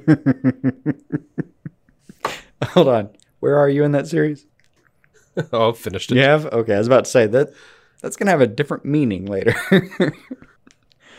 [2.64, 3.10] Hold on.
[3.40, 4.46] Where are you in that series?
[5.54, 6.16] oh, I've finished it.
[6.16, 6.46] You have?
[6.48, 7.50] Okay, I was about to say that
[8.02, 9.56] that's going to have a different meaning later.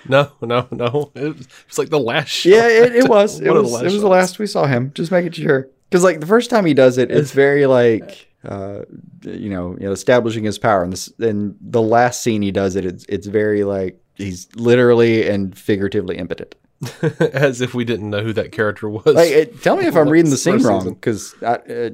[0.09, 1.13] No, no, no.
[1.15, 2.51] It was, it was like the last shot.
[2.51, 3.41] Yeah, it, it was.
[3.41, 3.71] It was.
[3.71, 4.93] the it last was the last we saw him.
[4.95, 8.83] Just making sure, because like the first time he does it, it's very like, uh,
[9.23, 10.83] you know, you know, establishing his power.
[10.83, 15.29] And this, and the last scene he does it, it's it's very like he's literally
[15.29, 16.55] and figuratively impotent.
[17.33, 19.07] As if we didn't know who that character was.
[19.07, 21.55] Like, it, tell me if I'm reading the scene wrong, because I.
[21.55, 21.91] Uh,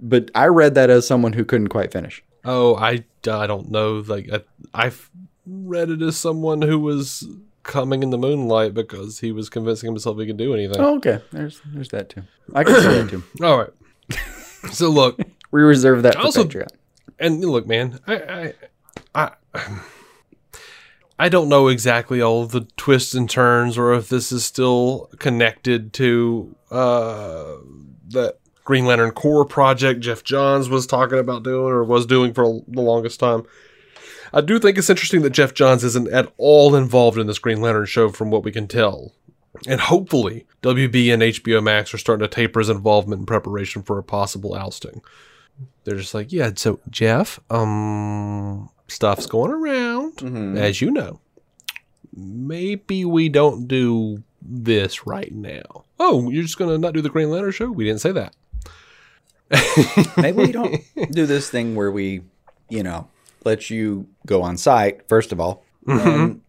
[0.00, 2.22] but I read that as someone who couldn't quite finish.
[2.44, 4.04] oh, I, I don't know.
[4.06, 4.40] Like I,
[4.74, 5.10] I've
[5.46, 7.26] read it as someone who was
[7.62, 10.80] coming in the moonlight because he was convincing himself he could do anything.
[10.80, 11.20] Oh, okay.
[11.32, 12.24] There's there's that too.
[12.54, 13.22] I can see that too.
[13.44, 13.70] All right.
[14.72, 15.18] So look,
[15.56, 16.68] We reserve that for Also- Patreon.
[17.18, 18.14] and look, man, I,
[19.14, 19.80] I, I,
[21.18, 25.08] I don't know exactly all of the twists and turns, or if this is still
[25.18, 27.54] connected to uh,
[28.10, 32.60] that Green Lantern Corps project Geoff Johns was talking about doing, or was doing for
[32.68, 33.44] the longest time.
[34.34, 37.62] I do think it's interesting that Geoff Johns isn't at all involved in this Green
[37.62, 39.14] Lantern show, from what we can tell.
[39.66, 43.98] And hopefully, WB and HBO Max are starting to taper his involvement in preparation for
[43.98, 45.00] a possible ousting
[45.84, 51.20] they're just like, yeah, so Geoff, um, stuff's going around, as you know.
[52.14, 55.84] Maybe we don't do this right now.
[55.98, 57.70] Oh, you're just gonna not do the Green Lantern show?
[57.70, 58.34] We didn't say that.
[60.16, 62.22] Maybe we don't do this thing where we,
[62.68, 63.08] you know,
[63.44, 65.64] let you go on site, first of all.
[65.86, 66.40] And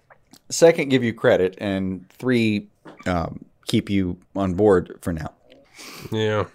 [0.50, 1.56] second, give you credit.
[1.60, 2.67] And three,
[3.06, 5.32] um, keep you on board for now.
[6.12, 6.46] Yeah.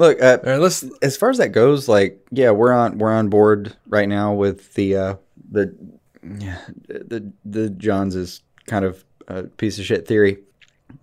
[0.00, 0.82] Look, uh, right, let's.
[1.02, 4.72] as far as that goes, like, yeah, we're on we're on board right now with
[4.72, 5.14] the uh,
[5.50, 5.76] the
[6.22, 6.56] yeah,
[6.88, 10.38] the the Johns is kind of a piece of shit theory,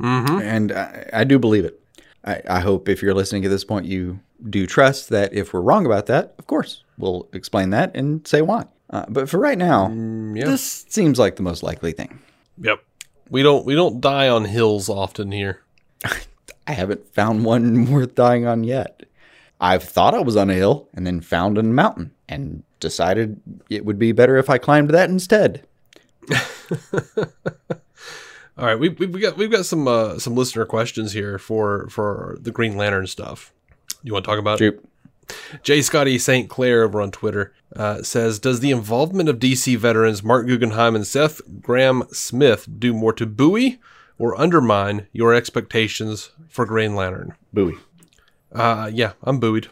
[0.02, 0.42] mm-hmm.
[0.42, 1.80] and I, I do believe it.
[2.26, 5.62] I, I hope if you're listening at this point, you do trust that if we're
[5.62, 8.66] wrong about that, of course, we'll explain that and say why.
[8.90, 10.46] Uh, but for right now, yeah.
[10.46, 12.18] this seems like the most likely thing.
[12.60, 12.84] Yep.
[13.30, 15.62] We don't we don't die on hills often here.
[16.68, 19.04] I haven't found one worth dying on yet.
[19.60, 23.86] I've thought I was on a hill and then found a mountain and decided it
[23.86, 25.66] would be better if I climbed that instead.
[28.58, 31.88] All right, we we we got we've got some uh, some listener questions here for
[31.90, 33.54] for the Green Lantern stuff.
[34.04, 34.84] You want to talk about it?
[35.62, 35.82] J.
[35.82, 36.50] Scotty St.
[36.50, 41.06] Clair over on Twitter uh, says, "Does the involvement of DC veterans Marc Guggenheim and
[41.06, 43.80] Seth Grahame-Smith do more to buoy
[44.18, 47.76] or undermine your expectations for Green Lantern?" Buoy.
[48.52, 49.70] Uh, yeah, I'm buoyed.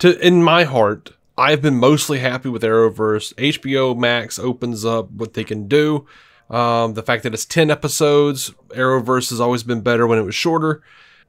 [0.00, 3.34] To in my heart, I've been mostly happy with Arrowverse.
[3.34, 6.06] HBO Max opens up what they can do.
[6.50, 10.34] Um, the fact that it's ten episodes, Arrowverse has always been better when it was
[10.34, 10.82] shorter.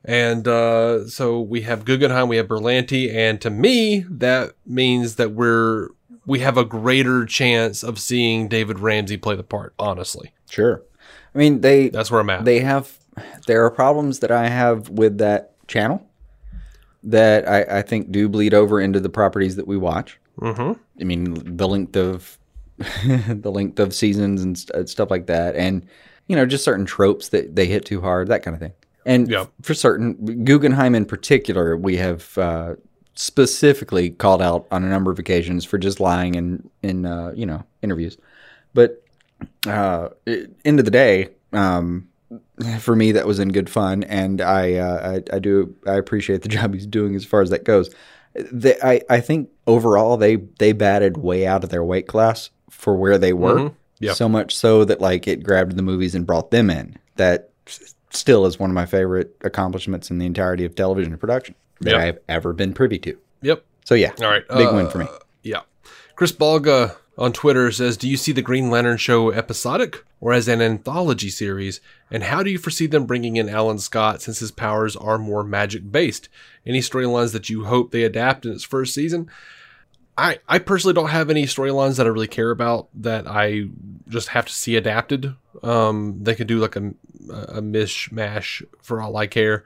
[0.06, 5.32] And uh, so we have Guggenheim, we have Berlanti, and to me, that means that
[5.32, 5.90] we're
[6.26, 9.74] we have a greater chance of seeing David Ramsey play the part.
[9.80, 10.84] Honestly, Sure.
[11.34, 12.46] I mean, they that's where I'm at.
[12.46, 12.98] they have
[13.48, 16.06] there are problems that I have with that channel
[17.04, 20.20] that I, I think do bleed over into the properties that we watch.
[20.40, 20.80] Mm-hmm.
[21.00, 22.38] I mean, the length of
[23.06, 25.86] the length of seasons and st- stuff like that, and
[26.28, 28.74] you know, just certain tropes that they hit too hard, that kind of thing.
[29.06, 29.52] And Yep.
[29.62, 32.76] for certain, Guggenheim in particular, we have uh,
[33.16, 37.46] specifically called out on a number of occasions for just lying in in uh, you
[37.46, 38.18] know interviews.
[38.74, 39.03] But
[39.68, 40.10] uh,
[40.66, 42.08] end of the day, um,
[42.80, 46.42] for me, that was in good fun, and I, uh, I I do I appreciate
[46.42, 47.90] the job he's doing as far as that goes.
[48.52, 52.96] They, I I think overall they they batted way out of their weight class for
[52.96, 53.72] where they were.
[54.00, 54.16] Yep.
[54.16, 56.98] So much so that like it grabbed the movies and brought them in.
[57.16, 61.56] That s- still is one of my favorite accomplishments in the entirety of television production
[61.82, 62.02] that Yep.
[62.02, 63.18] I've ever been privy to.
[63.42, 63.64] yep.
[63.86, 64.44] So yeah, All right.
[64.50, 65.08] big uh, win for me.
[65.44, 65.62] Yeah.
[66.16, 70.48] Chris Balga on Twitter says, Do you see the Green Lantern show episodic or as
[70.48, 71.80] an anthology series?
[72.10, 75.44] And how do you foresee them bringing in Alan Scott since his powers are more
[75.44, 76.30] magic based?
[76.66, 79.30] Any storylines that you hope they adapt in its first season?
[80.18, 83.66] I, I personally don't have any storylines that I really care about that I
[84.08, 85.36] just have to see adapted.
[85.64, 86.94] Um, they could do like a,
[87.30, 89.64] a mishmash for all I care.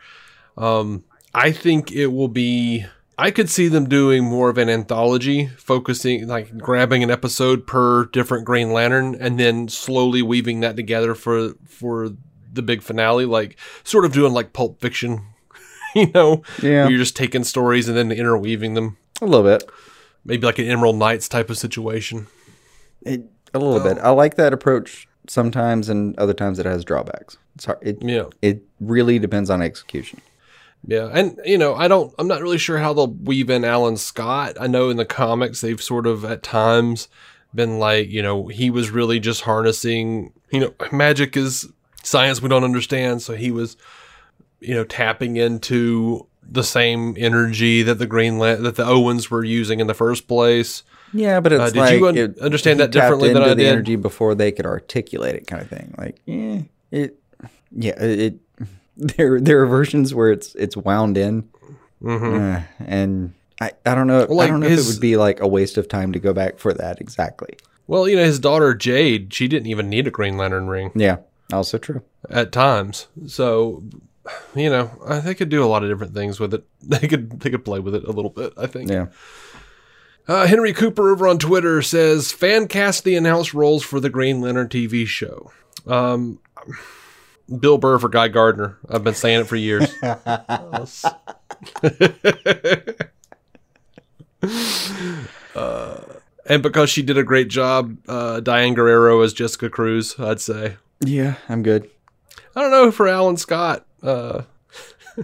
[0.58, 2.86] Um, I think it will be.
[3.20, 8.06] I could see them doing more of an anthology, focusing like grabbing an episode per
[8.06, 12.10] different Green Lantern, and then slowly weaving that together for for
[12.54, 15.26] the big finale, like sort of doing like Pulp Fiction,
[15.96, 16.44] you know?
[16.62, 16.88] Yeah.
[16.88, 19.70] you're just taking stories and then interweaving them, A little bit.
[20.26, 22.28] maybe like an Emerald Knights type of situation.
[23.02, 23.98] It, a little bit.
[24.00, 27.38] I like that approach sometimes, and other times it has drawbacks.
[27.56, 27.80] It's hard.
[27.82, 28.26] It, Yeah.
[28.42, 30.22] it really depends on execution.
[30.86, 33.98] Yeah, and you know, I don't I'm not really sure how they'll weave in Alan
[33.98, 34.58] Scott.
[34.60, 37.08] I know in the comics they've sort of at times
[37.56, 41.68] been like, you know, he was really just harnessing, you know, magic is
[42.04, 43.76] science we don't understand, so he was
[44.60, 49.80] you know, tapping into the same energy that the Green that the Owens were using
[49.80, 50.84] in the first place.
[51.13, 53.66] Yeah, but it's Uh, did like you un- it- understand that differently than I did?
[53.68, 55.94] energy before they could articulate it, kind of thing.
[55.98, 56.62] Like, yeah,
[56.92, 57.20] it,
[57.72, 58.36] yeah, it.
[58.98, 61.48] There, there are versions where it's it's wound in,
[62.06, 64.22] Uh, and I, I don't know.
[64.24, 64.30] Mm-hmm.
[64.30, 66.12] Well, like I don't know his- if it would be like a waste of time
[66.14, 67.58] to go back for that exactly.
[67.88, 70.92] Well, you know, his daughter Jade, she didn't even need a Green Lantern ring.
[70.96, 71.18] Yeah,
[71.54, 72.02] also true.
[72.30, 73.08] at times.
[73.28, 73.84] So,
[74.56, 76.66] you know, I they could do a lot of different things with it.
[76.82, 78.54] They could they could play with it a little bit.
[78.58, 78.90] I think.
[78.90, 79.08] Yeah,
[80.28, 84.42] Uh, Henry Cooper over on Twitter says fan cast the announced roles for the Green
[84.42, 85.52] Lantern TV show.
[85.86, 86.40] Um,
[87.60, 88.78] Bill Burr for Guy Gardner.
[88.90, 89.94] I've been saying it for years.
[95.56, 96.02] Uh,
[96.46, 100.76] and because she did a great job, uh, Diane Guerrero as Jessica Cruz, I'd say.
[101.00, 101.90] yeah, I'm good.
[102.56, 103.86] I don't know for Alan Scott.
[104.04, 104.44] Uh,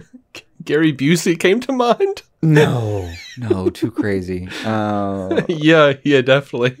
[0.64, 2.22] Gary Busey came to mind.
[2.42, 4.48] No, no, too crazy.
[4.64, 6.76] Uh, yeah, yeah, definitely.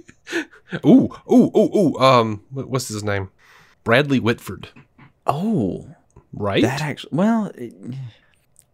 [0.84, 1.96] Ooh, ooh, ooh, ooh.
[1.98, 3.30] Um, what's his name?
[3.84, 4.68] Bradley Whitford,
[5.26, 5.88] oh,
[6.32, 6.62] right?
[6.62, 7.10] that actually.
[7.12, 7.74] Well, it,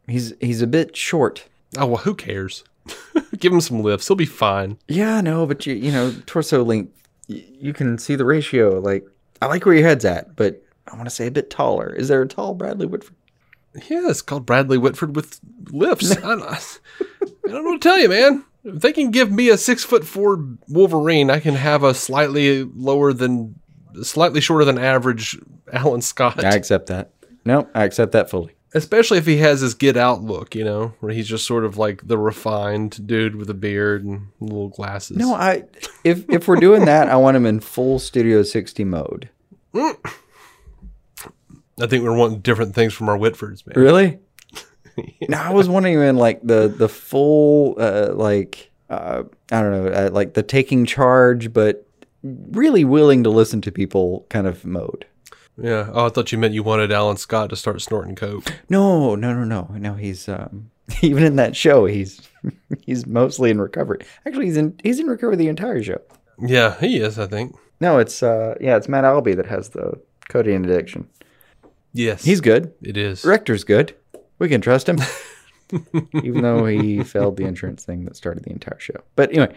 [0.07, 1.45] he's he's a bit short.
[1.79, 2.65] oh well, who cares?
[3.39, 4.09] Give him some lifts.
[4.09, 4.79] He'll be fine.
[4.89, 6.93] Yeah, no, but you you know torso length,
[7.29, 8.81] y- you can see the ratio.
[8.81, 9.07] Like
[9.41, 11.93] I like where your head's at, but I want to say a bit taller.
[11.95, 13.15] Is there a tall Bradley Whitford?
[13.89, 15.39] Yeah, it's called Bradley Whitford with
[15.71, 16.11] lifts.
[16.17, 16.59] I, don't, I
[17.45, 18.45] don't know what to tell you, man.
[18.65, 22.65] If they can give me a six foot four Wolverine, I can have a slightly
[22.65, 23.61] lower than,
[24.03, 25.39] slightly shorter than average
[25.73, 26.45] Alan Scott.
[26.45, 27.11] I accept that.
[27.45, 28.55] No, I accept that fully.
[28.73, 31.77] Especially if he has his get out look, you know, where he's just sort of
[31.77, 35.17] like the refined dude with a beard and little glasses.
[35.17, 35.65] No, I
[36.05, 39.29] if if we're doing that, I want him in full Studio 60 mode.
[39.75, 39.97] I
[41.87, 43.83] think we're wanting different things from our Whitfords, man.
[43.83, 44.19] Really?
[45.29, 49.91] No, I was wondering in like the the full uh, like uh, I don't know,
[49.91, 51.87] uh, like the taking charge, but
[52.23, 55.07] really willing to listen to people kind of mode.
[55.61, 55.91] Yeah.
[55.93, 58.53] Oh, I thought you meant you wanted Alan Scott to start snorting coke.
[58.69, 59.95] No, no, no, no, no.
[59.95, 60.71] He's um,
[61.03, 62.21] even in that show, he's
[62.87, 64.01] he's mostly in recovery.
[64.27, 66.01] Actually, he's in he's in recovery the entire show.
[66.39, 67.19] Yeah, he is.
[67.19, 67.55] I think.
[67.81, 71.09] No, it's uh, yeah, it's Matt Albie that has the codeine addiction.
[71.93, 72.73] Yes, He's good.
[72.83, 73.25] It is.
[73.25, 73.97] Rector's good.
[74.39, 74.99] We can trust him,
[76.23, 79.03] even though he failed the insurance thing that started the entire show.
[79.17, 79.55] But anyway,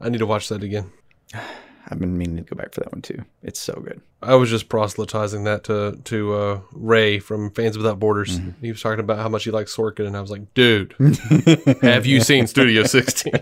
[0.00, 0.90] I need to watch that again.
[1.34, 3.24] I've been meaning to go back for that one too.
[3.42, 4.00] It's so good.
[4.22, 8.38] I was just proselytizing that to to uh, Ray from Fans Without Borders.
[8.38, 8.64] Mm-hmm.
[8.64, 10.94] He was talking about how much he likes Sorkin, and I was like, "Dude,
[11.82, 13.32] have you seen Studio 16?"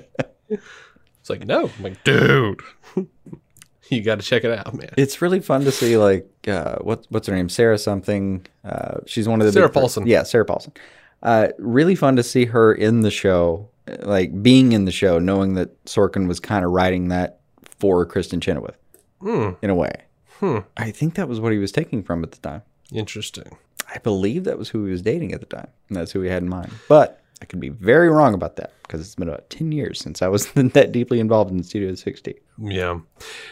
[1.20, 2.62] It's like, "No." I'm like, "Dude,
[3.90, 7.04] you got to check it out, man." It's really fun to see like uh, what
[7.10, 8.46] what's her name, Sarah something.
[8.64, 10.06] Uh, she's one of the Sarah big per- Paulson.
[10.06, 10.72] Yeah, Sarah Paulson.
[11.22, 13.68] Uh, really fun to see her in the show,
[14.00, 17.37] like being in the show, knowing that Sorkin was kind of writing that
[17.78, 18.76] for Kristin Chenoweth
[19.62, 19.92] in a way.
[20.76, 22.62] I think that was what he was taking from at the time.
[22.92, 23.56] Interesting.
[23.94, 25.68] I believe that was who he was dating at the time.
[25.88, 26.70] And that's who he had in mind.
[26.88, 30.22] But I could be very wrong about that because it's been about 10 years since
[30.22, 32.34] I was that deeply involved in the Studio 60.
[32.58, 33.00] Yeah.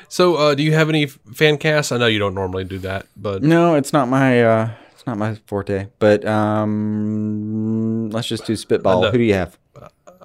[0.09, 1.93] So, uh, do you have any fan casts?
[1.93, 5.18] I know you don't normally do that, but No, it's not my uh it's not
[5.18, 5.87] my forte.
[5.99, 9.11] But um let's just do spitball.
[9.11, 9.59] Who do you have?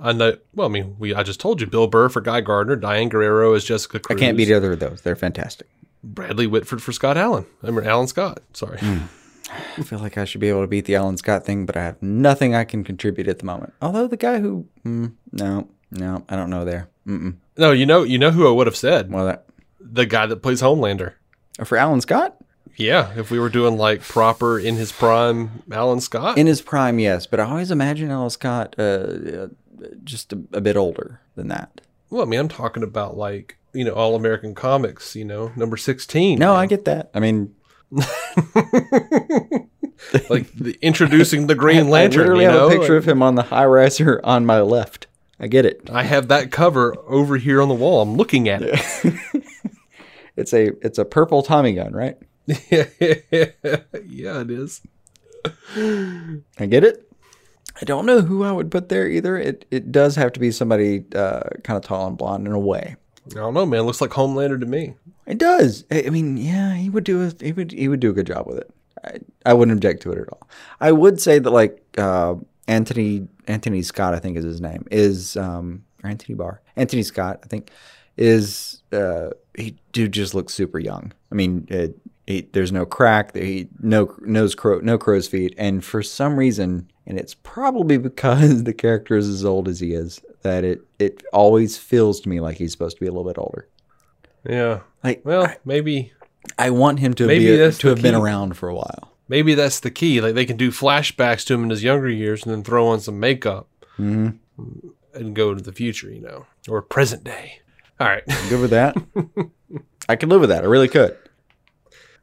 [0.01, 0.37] I know.
[0.55, 3.53] Well, I mean, we I just told you Bill Burr for Guy Gardner, Diane Guerrero
[3.53, 5.01] as Jessica I can't beat either of those.
[5.01, 5.67] They're fantastic.
[6.03, 7.45] Bradley Whitford for Scott Allen.
[7.63, 8.41] I mean, Alan Scott.
[8.53, 8.79] Sorry.
[8.81, 11.83] I feel like I should be able to beat the Alan Scott thing, but I
[11.83, 13.73] have nothing I can contribute at the moment.
[13.81, 16.89] Although the guy who mm, no, no, I don't know there.
[17.07, 17.35] Mm-mm.
[17.57, 19.11] No, you know, you know who I would have said.
[19.11, 19.45] Well, that
[19.79, 21.13] The guy that plays Homelander.
[21.59, 22.37] oh, for Alan Scott
[22.75, 26.37] Yeah, if we were doing like proper in his prime Alan Scott.
[26.37, 29.47] in his prime, yes, but I always imagine Alan Scott uh,
[30.03, 31.81] just a, a bit older than that.
[32.09, 35.15] well, I mean, I'm talking about like you know All American Comics.
[35.15, 36.39] You know, number sixteen.
[36.39, 37.09] No, I get that.
[37.13, 37.53] I mean,
[40.29, 42.21] like the, introducing the Green I Lantern.
[42.21, 45.07] literally you have a picture of him on the high riser on my left.
[45.39, 45.89] I get it.
[45.91, 48.01] I have that cover over here on the wall.
[48.01, 48.79] I'm looking at it.
[50.37, 52.17] It's a it's a purple Tommy gun, right?
[52.47, 52.61] yeah,
[54.41, 54.81] it is.
[55.75, 57.10] I get it.
[57.81, 59.37] I don't know who I would put there either.
[59.37, 62.59] It it does have to be somebody uh, kind of tall and blonde in a
[62.59, 62.95] way.
[63.25, 63.83] I don't know, man.
[63.83, 64.95] Looks like Homelander to me.
[65.25, 65.85] It does.
[65.91, 68.27] I I mean, yeah, he would do a he would he would do a good
[68.27, 68.69] job with it.
[69.03, 70.47] I, I wouldn't object to it at all.
[70.79, 72.35] I would say that like uh,
[72.67, 76.61] Anthony Anthony Scott, I think is his name, is um, or Anthony Barr.
[76.75, 77.71] Anthony Scott, I think,
[78.17, 81.13] is uh, he dude just looks super young.
[81.31, 83.35] I mean, it, he, there's no crack.
[83.35, 88.63] He no nose crow no crow's feet, and for some reason, and it's probably because
[88.65, 92.39] the character is as old as he is, that it it always feels to me
[92.39, 93.67] like he's supposed to be a little bit older.
[94.47, 94.81] Yeah.
[95.03, 96.13] Like, Well, I, maybe
[96.57, 99.13] I want him to Maybe be to have been around for a while.
[99.27, 100.21] maybe that's the key.
[100.21, 102.99] Like they can do flashbacks to him in his younger years and then throw on
[102.99, 104.29] some makeup mm-hmm.
[105.13, 107.61] and go to the future, you know, or present day.
[107.99, 108.23] All right.
[108.49, 108.95] Good with that.
[110.09, 110.63] I could live with that.
[110.63, 111.17] I really could.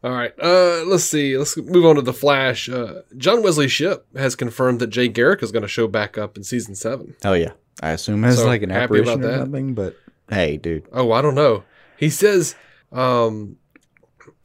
[0.05, 0.33] All right.
[0.41, 1.37] Uh, let's see.
[1.37, 2.69] Let's move on to the Flash.
[2.69, 6.37] Uh, John Wesley Shipp has confirmed that Jay Garrick is going to show back up
[6.37, 7.17] in season seven.
[7.25, 7.53] Oh yeah.
[7.83, 9.39] I assume it's So, like an happy apparition about or that?
[9.41, 9.97] something, but
[10.31, 10.87] hey, dude.
[10.93, 11.65] Oh, I don't know.
[11.97, 12.55] He says,
[12.93, 13.57] um,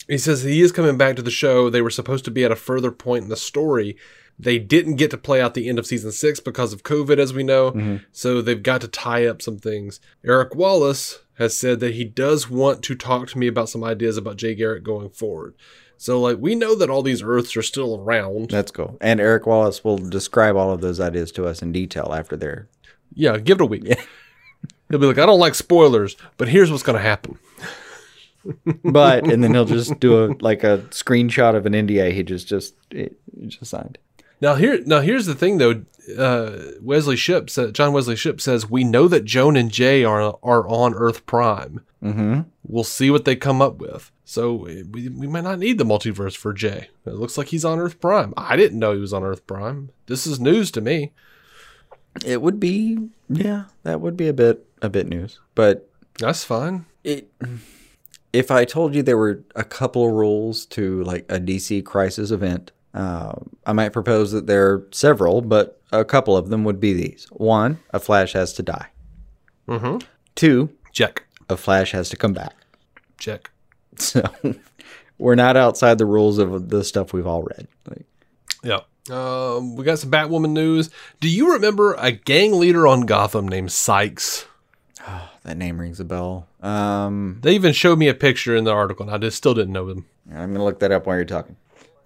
[0.08, 1.70] he says he is coming back to the show.
[1.70, 3.96] They were supposed to be at a further point in the story.
[4.40, 7.34] They didn't get to play out the end of season six because of COVID, as
[7.34, 7.72] we know.
[7.72, 7.98] Mm-hmm.
[8.12, 10.00] So they've got to tie up some things.
[10.26, 14.18] Eric Wallace has said that he does want to talk to me about some ideas
[14.18, 15.56] about Jay Garrick going forward.
[15.98, 18.50] So, like, we know that all these Earths are still around.
[18.50, 18.98] That's cool.
[19.00, 22.68] And Eric Wallace will describe all of those ideas to us in detail after they're
[23.14, 23.86] Yeah, give it a week.
[24.90, 27.40] He'll be like, I don't like spoilers, but here's what's going to happen.
[28.84, 32.48] but and then he'll just do a like a screenshot of an NDA he just
[32.48, 33.18] just it
[33.48, 33.98] just signed.
[34.44, 35.84] Now here, now here's the thing though.
[36.18, 40.38] Uh, Wesley Shipp, sa- John Wesley Shipp says we know that Joan and Jay are
[40.44, 41.80] are on Earth Prime.
[42.04, 42.42] Mm-hmm.
[42.68, 44.12] We'll see what they come up with.
[44.26, 46.90] So we, we might not need the multiverse for Jay.
[47.06, 48.34] It looks like he's on Earth Prime.
[48.36, 49.92] I didn't know he was on Earth Prime.
[50.08, 51.14] This is news to me.
[52.26, 52.98] It would be,
[53.30, 55.40] yeah, that would be a bit a bit news.
[55.56, 55.90] But
[56.20, 56.86] That's fine.
[57.06, 57.32] it,
[58.34, 62.30] if I told you there were a couple of rules to like a DC Crisis
[62.30, 63.34] event, uh,
[63.66, 67.28] I might propose that there are several, but a couple of them would be these:
[67.32, 68.88] one, a Flash has to die.
[69.68, 69.98] Mm-hmm.
[70.36, 71.24] Two, Check.
[71.50, 72.54] a Flash has to come back.
[73.18, 73.50] Check.
[73.98, 74.24] So
[75.20, 77.68] we're not outside the rules of the stuff we've all read.
[77.88, 78.06] Like,
[78.64, 78.80] Yeah.
[79.12, 80.90] Um, we got some Batwoman news.
[81.20, 84.48] Do you remember a gang leader on Gotham named Sykes?
[85.44, 86.48] that name rings a bell.
[86.62, 89.74] Um, They even showed me a picture in the article, and I just still didn't
[89.74, 90.06] know him.
[90.34, 91.56] I'm gonna look that up while you're talking.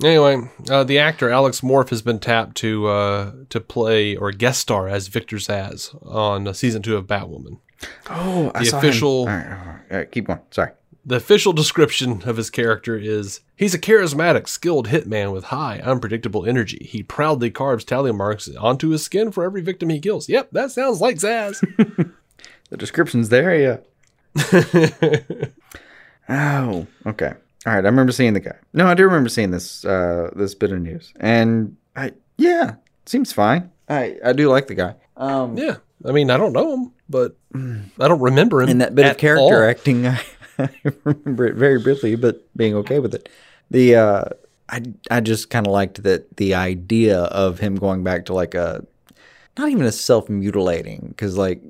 [0.04, 0.38] Anyway,
[0.70, 4.88] uh, the actor Alex Morf has been tapped to uh, to play or guest star
[4.88, 7.60] as Victor Zsasz on uh, season two of Batwoman.
[8.10, 10.40] Oh, The official- All right, all right, all right, keep going.
[10.52, 10.72] Sorry.
[11.06, 16.46] The official description of his character is he's a charismatic, skilled hitman with high, unpredictable
[16.46, 16.86] energy.
[16.90, 20.28] He proudly carves tally marks onto his skin for every victim he kills.
[20.28, 21.64] Yep, that sounds like Zsasz.
[22.70, 23.78] The description's there, yeah.
[26.30, 27.34] oh, okay.
[27.68, 28.56] All right, I remember seeing the guy.
[28.72, 31.14] No, I do remember seeing this uh this bit of news.
[31.20, 33.70] And I yeah, seems fine.
[33.90, 34.96] I I do like the guy.
[35.18, 38.70] Um yeah, I mean, I don't know him, but I don't remember him.
[38.70, 39.70] and that bit of character all.
[39.70, 40.22] acting I,
[40.60, 40.70] I
[41.04, 43.28] remember it very briefly, but being okay with it.
[43.70, 44.24] The uh
[44.70, 48.56] I I just kind of liked that the idea of him going back to like
[48.56, 48.86] a
[49.58, 51.62] not even a self-mutilating cuz like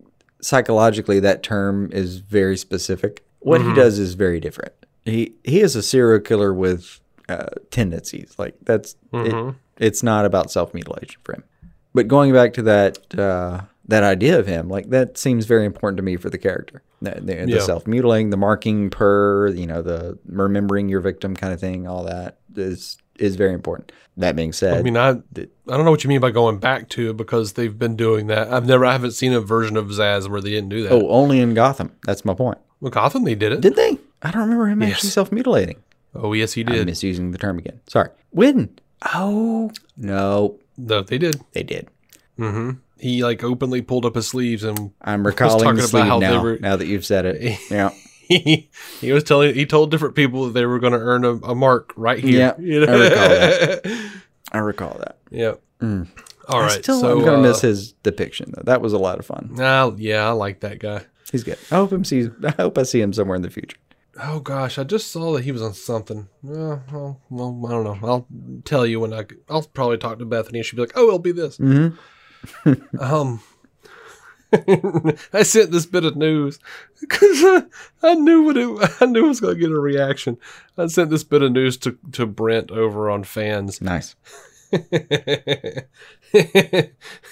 [0.42, 3.24] psychologically that term is very specific.
[3.40, 4.74] What he does is very different.
[5.10, 7.00] He he is a serial killer with
[7.30, 8.34] uh, tendencies.
[8.38, 11.44] Like that's it, it's not about self-mutilation for him.
[11.94, 15.98] But going back to that uh, that idea of him, like that seems very important
[15.98, 16.82] to me for the character.
[17.02, 17.60] The, the, the Yeah.
[17.60, 22.38] self-mutilating, the marking per, you know, the remembering your victim kind of thing, all that
[22.56, 23.92] is is very important.
[24.18, 25.16] That being said, I mean, I I
[25.68, 28.52] don't know what you mean by going back to it because they've been doing that.
[28.52, 30.92] I've never, I haven't seen a version of Zsasz where they didn't do that.
[30.92, 31.92] oh, only in Gotham.
[32.06, 32.58] That's my point.
[32.82, 33.62] well, Gotham, they did it.
[33.62, 34.00] Did they?
[34.22, 35.82] I don't remember him actually self-mutilating.
[36.16, 36.80] oh, yes, he did.
[36.80, 37.80] I'm misusing the term again.
[37.88, 38.10] Sorry.
[38.32, 38.78] When?
[39.14, 41.40] Oh no, no, they did.
[41.54, 41.88] they did.
[43.00, 46.18] He like openly pulled up his sleeves and I'm recalling talking the about sleeve how
[46.20, 46.42] now.
[46.42, 47.92] were- Now that you've said it, yeah.
[48.28, 48.70] he,
[49.02, 51.54] he was telling he told different people that they were going to earn a, a
[51.56, 52.40] mark right here.
[52.40, 52.92] Yeah, you know?
[52.94, 54.12] I recall that.
[54.54, 55.18] I recall that.
[55.30, 55.54] yeah.
[56.50, 58.64] All I still, so, I'm gonna uh, miss his depiction though.
[58.64, 59.58] That was a lot of fun.
[59.60, 61.02] ah, yeah, I like that guy.
[61.32, 61.58] He's good.
[61.70, 62.30] I hope him see.
[62.44, 63.78] I hope I see him somewhere in the future.
[64.20, 66.28] Oh gosh, I just saw that he was on something.
[66.42, 68.08] Well, well, well I don't know.
[68.08, 68.28] I'll
[68.64, 69.26] tell you when I.
[69.50, 70.60] I'll probably talk to Bethany.
[70.60, 71.60] and She'll be like, "Oh, it'll be this."
[73.00, 73.42] um,
[75.34, 76.60] I sent this bit of news
[77.02, 77.64] because I,
[78.02, 78.92] I knew what it.
[79.02, 80.38] I knew I was going to get a reaction.
[80.78, 83.82] I sent this bit of news to to Brent over on fans.
[83.82, 84.16] Nice.
[84.74, 85.84] A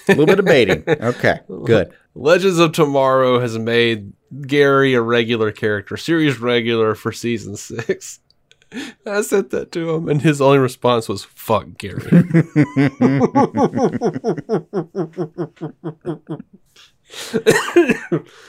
[0.10, 0.84] little bit of baiting.
[0.88, 1.94] Okay, good.
[2.16, 4.14] Legends of Tomorrow has made
[4.48, 8.20] Gary a regular character, series regular for season six.
[9.06, 12.02] I sent that to him, and his only response was "fuck Gary."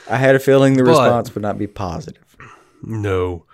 [0.09, 2.37] I had a feeling the But- response would not be positive.
[2.83, 3.45] no,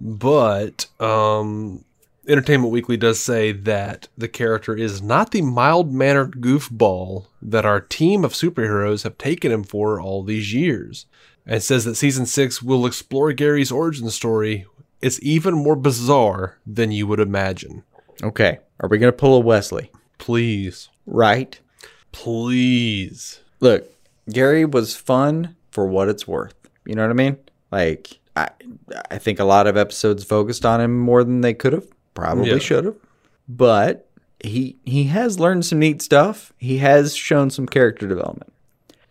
[0.00, 1.84] but um,
[2.28, 8.24] Entertainment Weekly does say that the character is not the mild-mannered goofball that our team
[8.24, 11.06] of superheroes have taken him for all these years,
[11.46, 14.66] and says that season six will explore Gary's origin story.
[15.00, 17.84] It's even more bizarre than you would imagine.
[18.22, 19.90] Okay, are we gonna pull a Wesley?
[20.18, 21.58] Please, Right.
[22.12, 23.40] please.
[23.60, 23.88] Look,
[24.30, 26.54] Gary was fun for what it's worth.
[26.84, 27.38] You know what I mean?
[27.72, 28.50] Like, I,
[29.10, 31.86] I think a lot of episodes focused on him more than they could have.
[32.20, 32.58] Probably Yeah.
[32.58, 32.96] should have.
[33.48, 34.06] But
[34.42, 36.52] he he has learned some neat stuff.
[36.58, 38.52] He has shown some character development.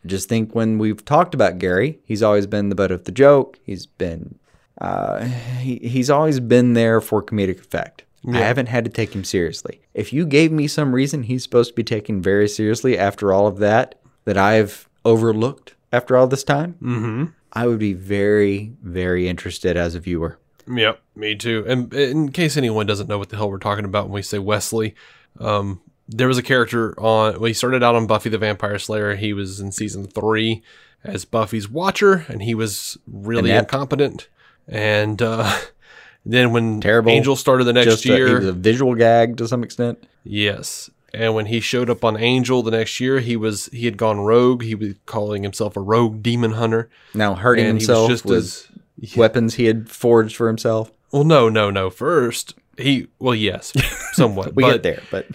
[0.06, 3.60] Just think when we've talked about Gary, he's always been the butt of the joke.
[3.64, 4.40] He's been
[4.80, 5.26] uh,
[5.60, 8.04] he, he's always been there for comedic effect.
[8.32, 9.82] I haven't had to take him seriously.
[9.94, 13.48] If you gave me some reason he's supposed to be taken very seriously after all
[13.48, 13.96] of that,
[14.26, 17.26] that I've overlooked after all this time, mm-hmm.
[17.54, 20.38] I would be very, very interested as a viewer.
[20.70, 21.66] Yep, me too.
[21.68, 24.38] And in case anyone doesn't know what the hell we're talking about when we say
[24.40, 24.94] Wesley,
[25.40, 27.34] um, there was a character on.
[27.34, 29.16] Well, he started out on Buffy the Vampire Slayer.
[29.16, 30.62] He was in season three
[31.04, 33.72] as Buffy's watcher, and he was really Inept.
[33.74, 34.28] incompetent.
[34.68, 35.58] And uh,
[36.26, 37.12] then when Terrible.
[37.12, 40.04] Angel started the next Just a, he year, was a visual gag to some extent.
[40.24, 40.90] Yes.
[41.12, 44.20] And when he showed up on Angel the next year, he was he had gone
[44.20, 44.62] rogue.
[44.62, 46.88] He was calling himself a rogue demon hunter.
[47.16, 48.68] Now hurting And he was himself just with as-
[49.16, 50.92] weapons he had forged for himself.
[51.12, 51.90] Well, no, no, no.
[51.90, 53.74] First, he well, yes,
[54.14, 54.56] somewhat.
[54.56, 55.28] We but get there, but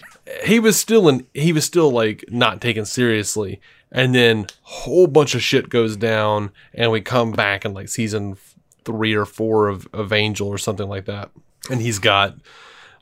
[0.43, 3.59] he was still in he was still like not taken seriously.
[3.91, 8.37] and then whole bunch of shit goes down, and we come back in like season
[8.83, 11.29] three or four of, of Angel or something like that,
[11.69, 12.35] and he's got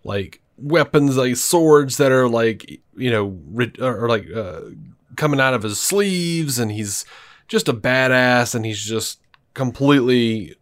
[0.03, 4.61] like weapons like swords that are like you know ri- or, or like uh,
[5.15, 7.05] coming out of his sleeves, and he's
[7.47, 9.19] just a badass, and he's just
[9.53, 10.55] completely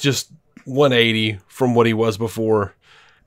[0.00, 0.30] just
[0.64, 2.74] 180 from what he was before.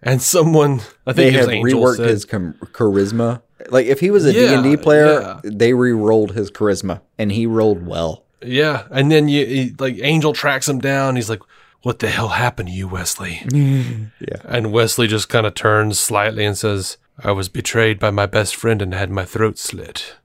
[0.03, 3.41] And someone, I think was have Angel reworked said, his com- charisma.
[3.69, 5.39] Like if he was a Yeah, D&D player, yeah.
[5.43, 8.25] they re-rolled his charisma and he rolled well.
[8.43, 11.15] Yeah, and then you he, like Angel tracks him down.
[11.15, 11.41] He's like,
[11.83, 13.41] "What the hell happened to you, Wesley?"
[14.19, 14.37] Yeah.
[14.45, 18.55] And Wesley just kind of turns slightly and says, "I was betrayed by my best
[18.55, 20.15] friend and had my throat slit."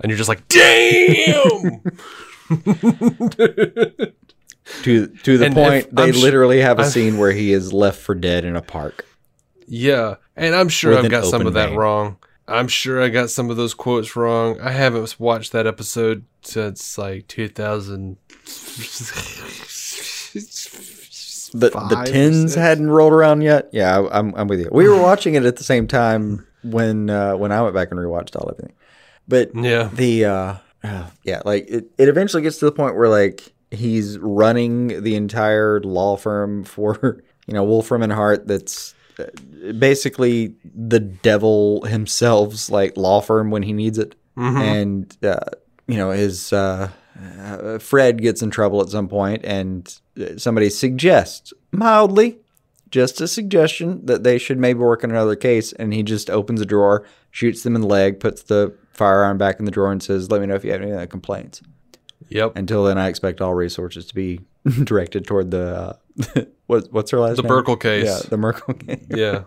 [0.00, 1.82] And you're just like, "Damn!"
[4.82, 7.52] To to the And point if- they sh- literally have a I'm- scene where he
[7.52, 9.04] is left for dead in a park.
[9.66, 11.78] yeah, and I'm sure I've got some of that vein.
[11.78, 12.16] wrong.
[12.46, 14.60] I'm sure I got some of those quotes wrong.
[14.60, 18.16] I haven't watched that episode since like 2000.
[21.52, 23.70] The Five the or tins hadn't rolled around yet.
[23.72, 24.68] Yeah, I- I'm I'm with you.
[24.70, 27.98] We were watching it at the same time when uh, when I went back and
[27.98, 28.74] rewatched all everything.
[29.26, 29.90] But Yeah.
[29.92, 30.54] the uh,
[31.24, 35.80] yeah, like it, it eventually gets to the point where like he's running the entire
[35.80, 38.46] law firm for you know Wolfram and Hart.
[38.46, 39.26] That's uh,
[39.72, 44.14] basically the devil himself's like law firm when he needs it,
[44.56, 45.40] and uh,
[45.86, 46.90] you know his uh,
[47.38, 52.38] uh, Fred gets in trouble at some point, and uh, somebody suggests mildly.
[52.90, 56.60] Just a suggestion that they should maybe work on another case, and he just opens
[56.60, 60.02] a drawer, shoots them in the leg, puts the firearm back in the drawer, and
[60.02, 61.62] says, "Let me know if you have any other complaints."
[62.28, 62.52] Yep.
[62.56, 64.40] Until then, I expect all resources to be
[64.84, 65.96] directed toward the
[66.36, 67.36] uh, what, what's her last name?
[67.36, 67.64] The name?
[67.64, 68.04] Burkle case.
[68.04, 69.06] Yeah, the Merkel case.
[69.08, 69.44] Yeah.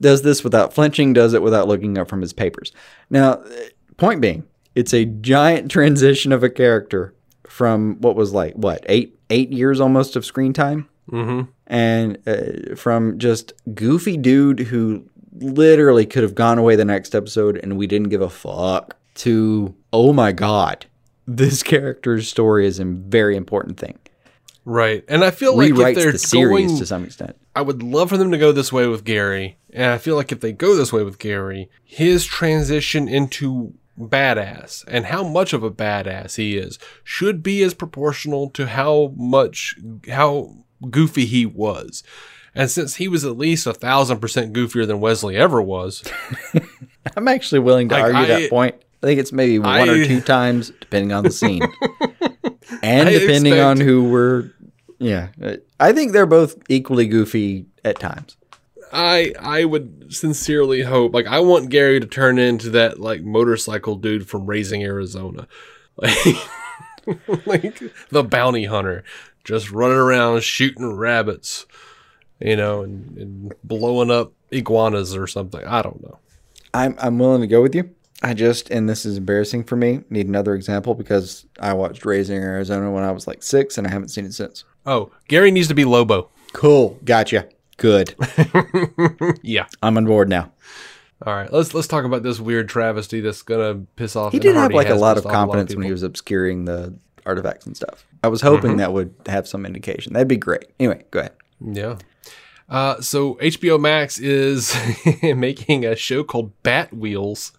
[0.00, 2.72] does this without flinching, does it without looking up from his papers.
[3.10, 3.50] Now, uh,
[3.96, 4.44] point being,
[4.74, 7.14] it's a giant transition of a character
[7.46, 11.50] from what was like what eight eight years almost of screen time, mm-hmm.
[11.66, 15.04] and uh, from just goofy dude who
[15.34, 19.74] literally could have gone away the next episode and we didn't give a fuck to
[19.92, 20.86] oh my god,
[21.26, 23.98] this character's story is a very important thing.
[24.64, 25.04] Right.
[25.08, 27.36] And I feel like if they're the series going, to some extent.
[27.56, 29.58] I would love for them to go this way with Gary.
[29.72, 34.84] And I feel like if they go this way with Gary, his transition into badass
[34.86, 39.74] and how much of a badass he is should be as proportional to how much,
[40.08, 40.56] how
[40.90, 42.02] goofy he was.
[42.54, 46.02] And since he was at least a thousand percent goofier than Wesley ever was,
[47.16, 48.74] I'm actually willing to Like, argue I- that point.
[49.02, 51.60] I think it's maybe one or two times, depending on the scene,
[52.84, 54.52] and I depending on who we're.
[55.00, 55.30] Yeah,
[55.80, 58.36] I think they're both equally goofy at times.
[58.92, 63.96] I I would sincerely hope like I want Gary to turn into that like motorcycle
[63.96, 65.48] dude from Raising Arizona.
[65.96, 69.02] Like, like the bounty hunter
[69.42, 71.66] just running around shooting rabbits,
[72.44, 75.64] you know, and, and blowing up iguanas or something.
[75.64, 76.18] I don't know.
[76.74, 77.94] I'm I'm willing to go with you.
[78.24, 80.04] I just, and this is embarrassing for me.
[80.08, 83.90] Need another example because I watched Raising Arizona when I was like six, and I
[83.90, 84.64] haven't seen it since.
[84.86, 86.28] Oh, Gary needs to be Lobo.
[86.52, 87.48] Cool, gotcha.
[87.78, 88.14] Good.
[89.42, 89.66] Yeah.
[89.82, 90.52] I'm on board now.
[91.24, 91.52] All right.
[91.52, 94.32] Let's let's talk about this weird travesty that's gonna piss off.
[94.32, 96.94] He did have like a lot of pissed off confidence when he was obscuring the
[97.26, 98.06] artifacts and stuff.
[98.22, 98.78] I was hoping mm-hmm.
[98.78, 100.12] that would have some indication.
[100.12, 100.66] That'd be great.
[100.78, 101.32] Anyway, go ahead.
[101.60, 101.98] Yeah.
[102.72, 104.74] Uh, so HBO Max is
[105.22, 107.52] making a show called Batwheels.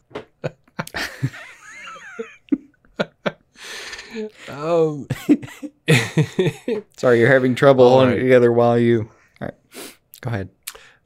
[4.50, 5.08] um,
[6.98, 8.18] Sorry, you're having trouble holding right.
[8.18, 9.10] it together while you.
[9.40, 9.54] All right,
[10.22, 10.50] go ahead.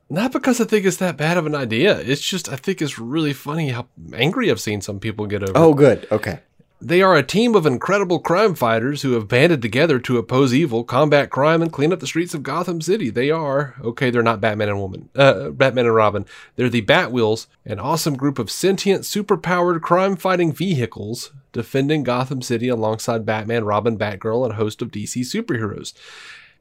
[0.10, 2.00] not because I think it's that bad of an idea.
[2.00, 5.52] It's just I think it's really funny how angry I've seen some people get over.
[5.52, 5.58] it.
[5.58, 6.08] Oh, good.
[6.12, 6.40] Okay.
[6.80, 10.84] They are a team of incredible crime fighters who have banded together to oppose evil,
[10.84, 13.10] combat crime, and clean up the streets of Gotham City.
[13.10, 14.12] They are okay.
[14.12, 16.26] They're not Batman and Woman, uh, Batman and Robin.
[16.56, 23.26] They're the Batwheels, an awesome group of sentient, superpowered crime-fighting vehicles defending Gotham City alongside
[23.26, 25.94] Batman, Robin, Batgirl, and a host of DC superheroes.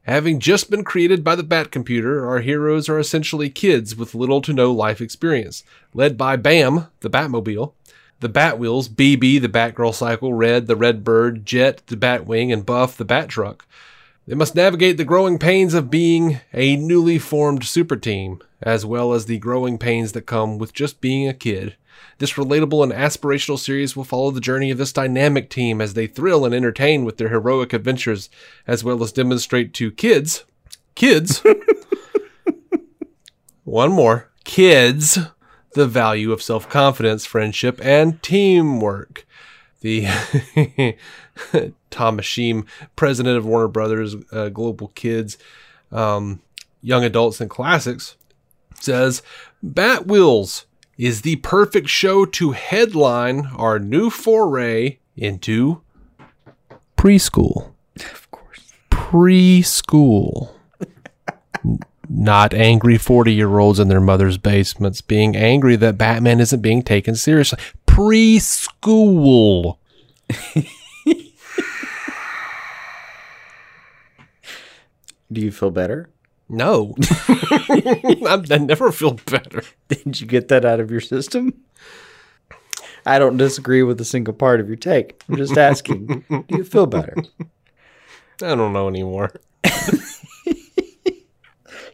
[0.04, 4.40] Having just been created by the Bat Computer, our heroes are essentially kids with little
[4.40, 7.72] to no life experience, led by Bam, the Batmobile,
[8.20, 12.96] the Batwheels, BB, the Batgirl Cycle, Red, the Red Bird, Jet, the Batwing, and Buff,
[12.96, 13.66] the Bat Truck.
[14.26, 19.12] They must navigate the growing pains of being a newly formed super team, as well
[19.12, 21.76] as the growing pains that come with just being a kid.
[22.18, 26.06] This relatable and aspirational series will follow the journey of this dynamic team as they
[26.06, 28.28] thrill and entertain with their heroic adventures,
[28.66, 30.44] as well as demonstrate to kids,
[30.94, 31.42] kids,
[33.64, 35.18] one more, kids,
[35.76, 39.24] the value of self confidence, friendship, and teamwork.
[39.82, 40.06] The
[41.90, 42.66] Tom Ascheim,
[42.96, 45.38] president of Warner Brothers uh, Global Kids,
[45.92, 46.40] um,
[46.82, 48.16] Young Adults, and Classics,
[48.80, 49.22] says
[49.64, 50.64] Batwheels
[50.98, 55.82] is the perfect show to headline our new foray into
[56.96, 57.72] preschool.
[57.96, 58.72] Of course.
[58.90, 60.50] Preschool.
[62.08, 66.82] Not angry 40 year olds in their mother's basements being angry that Batman isn't being
[66.82, 67.58] taken seriously.
[67.86, 69.78] Preschool.
[75.32, 76.08] Do you feel better?
[76.48, 76.94] No.
[77.28, 79.62] I, I never feel better.
[79.88, 81.52] Did you get that out of your system?
[83.04, 85.22] I don't disagree with a single part of your take.
[85.28, 87.14] I'm just asking, do you feel better?
[88.42, 89.32] I don't know anymore.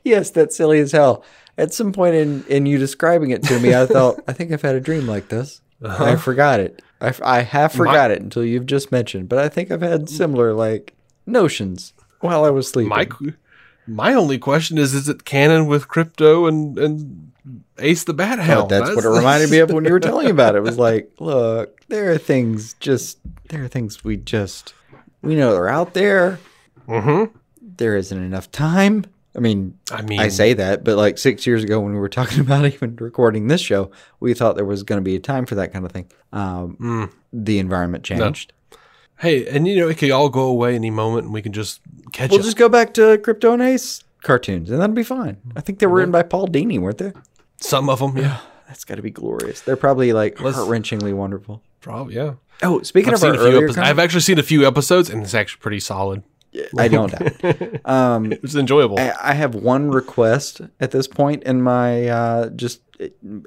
[0.04, 1.24] Yes, that's silly as hell.
[1.58, 4.62] At some point in, in you describing it to me, I thought, I think I've
[4.62, 5.60] had a dream like this.
[5.84, 6.82] I forgot it.
[7.00, 10.08] I, f- I have forgot it until you've just mentioned, but I think I've had
[10.08, 10.94] similar, like,
[11.26, 12.88] notions while I was sleeping.
[12.88, 13.06] My
[13.86, 17.32] my only question is: Is it canon with Krypto and and
[17.78, 18.70] Ace the Bat Oh, Hound?
[18.70, 20.58] that's what it reminded me of when you were telling about it.
[20.58, 24.74] It was like, look, there are things just, there are things we just,
[25.20, 26.38] we know they're out there.
[26.88, 27.36] Mm-hmm.
[27.76, 29.04] There isn't enough time.
[29.34, 32.08] I mean, I mean, I say that, but like six years ago when we were
[32.20, 35.46] talking about even recording this show, we thought there was going to be a time
[35.46, 36.10] for that kind of thing.
[36.32, 37.12] Um, Mm.
[37.32, 38.52] The environment changed.
[39.18, 41.80] Hey, and you know it could all go away any moment, and we can just
[42.12, 42.44] catch We'll up.
[42.44, 45.36] just go back to Krypto and Ace cartoons, and that'll be fine.
[45.56, 47.12] I think they were written by Paul Dini, weren't they?
[47.58, 49.60] Some of them, yeah, That's got to be glorious.
[49.60, 51.62] They're probably like heart wrenchingly wonderful.
[51.80, 52.34] probably, yeah.
[52.62, 53.78] Oh, speaking I've of our earlier, episodes.
[53.78, 56.22] I've actually seen a few episodes, and it's actually pretty solid.
[56.78, 57.86] I don't doubt.
[57.88, 58.98] Um, It's enjoyable.
[58.98, 62.80] I, I have one request at this point in my uh, just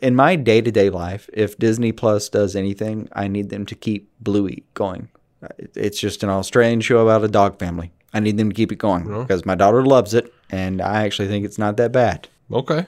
[0.01, 1.30] in my day to day life.
[1.34, 5.10] If Disney Plus does anything, I need them to keep Bluey going.
[5.43, 7.91] Uh, It's just an Australian show about a dog family.
[8.14, 11.28] I need them to keep it going because my daughter loves it, and I actually
[11.28, 12.28] think it's not that bad.
[12.51, 12.88] okay,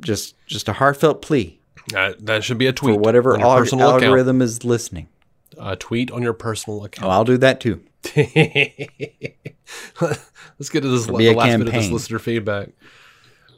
[0.00, 1.58] Just just a heartfelt plea
[1.92, 4.04] that, that should be a tweet for whatever alg- personal account.
[4.04, 5.08] algorithm is listening.
[5.58, 7.04] A tweet on your personal account.
[7.04, 7.12] Oh, account.
[7.18, 7.80] I'll do that too.
[10.00, 12.70] Let's get to this be the a last bit of this listener feedback.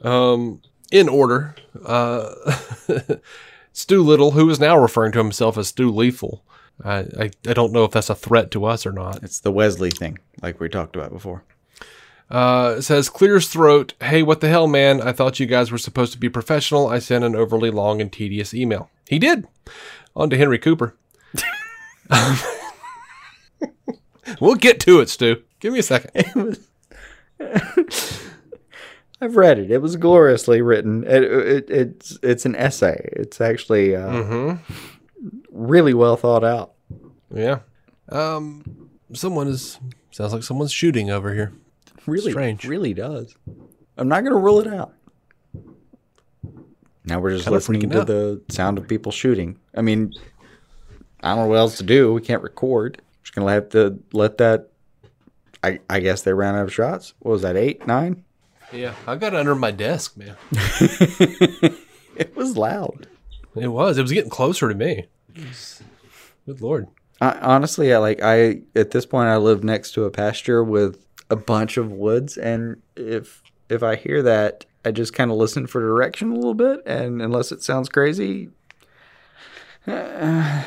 [0.01, 2.33] Um, in order, uh,
[3.73, 6.43] Stu Little, who is now referring to himself as Stu Lethal.
[6.83, 9.23] I, I, I don't know if that's a threat to us or not.
[9.23, 11.43] It's the Wesley thing, like we talked about before.
[12.29, 13.93] Uh, it says, clears throat.
[14.01, 15.01] Hey, what the hell, man?
[15.01, 16.87] I thought you guys were supposed to be professional.
[16.87, 18.89] I sent an overly long and tedious email.
[19.07, 19.47] He did.
[20.15, 20.95] On to Henry Cooper.
[24.39, 25.41] we'll get to it, Stu.
[25.59, 26.59] Give me a second.
[29.21, 29.71] I've read it.
[29.71, 31.05] It was gloriously written.
[31.05, 33.09] It, it, it's it's an essay.
[33.13, 34.73] It's actually uh, Mm-hmm.
[35.51, 36.73] really well thought out.
[37.33, 37.59] Yeah.
[38.09, 39.79] Um, someone is
[40.11, 41.53] sounds like someone's shooting over here.
[42.05, 42.65] Really, Strange.
[42.65, 43.33] really does.
[43.97, 44.93] I'm not going to rule it out.
[47.05, 48.07] Now we're just Kinda listening to out.
[48.07, 49.57] the sound of people shooting.
[49.75, 50.13] I mean,
[51.21, 52.13] I don't know what else to do.
[52.13, 53.01] We can't record.
[53.23, 54.69] Just gonna have to let that.
[55.63, 57.13] I I guess they ran out of shots.
[57.19, 57.55] What was that?
[57.55, 58.23] Eight, nine?
[58.71, 60.35] Yeah, I got it under my desk, man.
[62.15, 63.07] It was loud.
[63.55, 63.97] It was.
[63.97, 65.07] It was getting closer to me.
[66.45, 66.87] Good lord.
[67.21, 71.05] I, honestly, I like I at this point I live next to a pasture with
[71.29, 75.67] a bunch of woods, and if if I hear that, I just kind of listen
[75.67, 78.49] for direction a little bit, and unless it sounds crazy,
[79.87, 80.63] uh,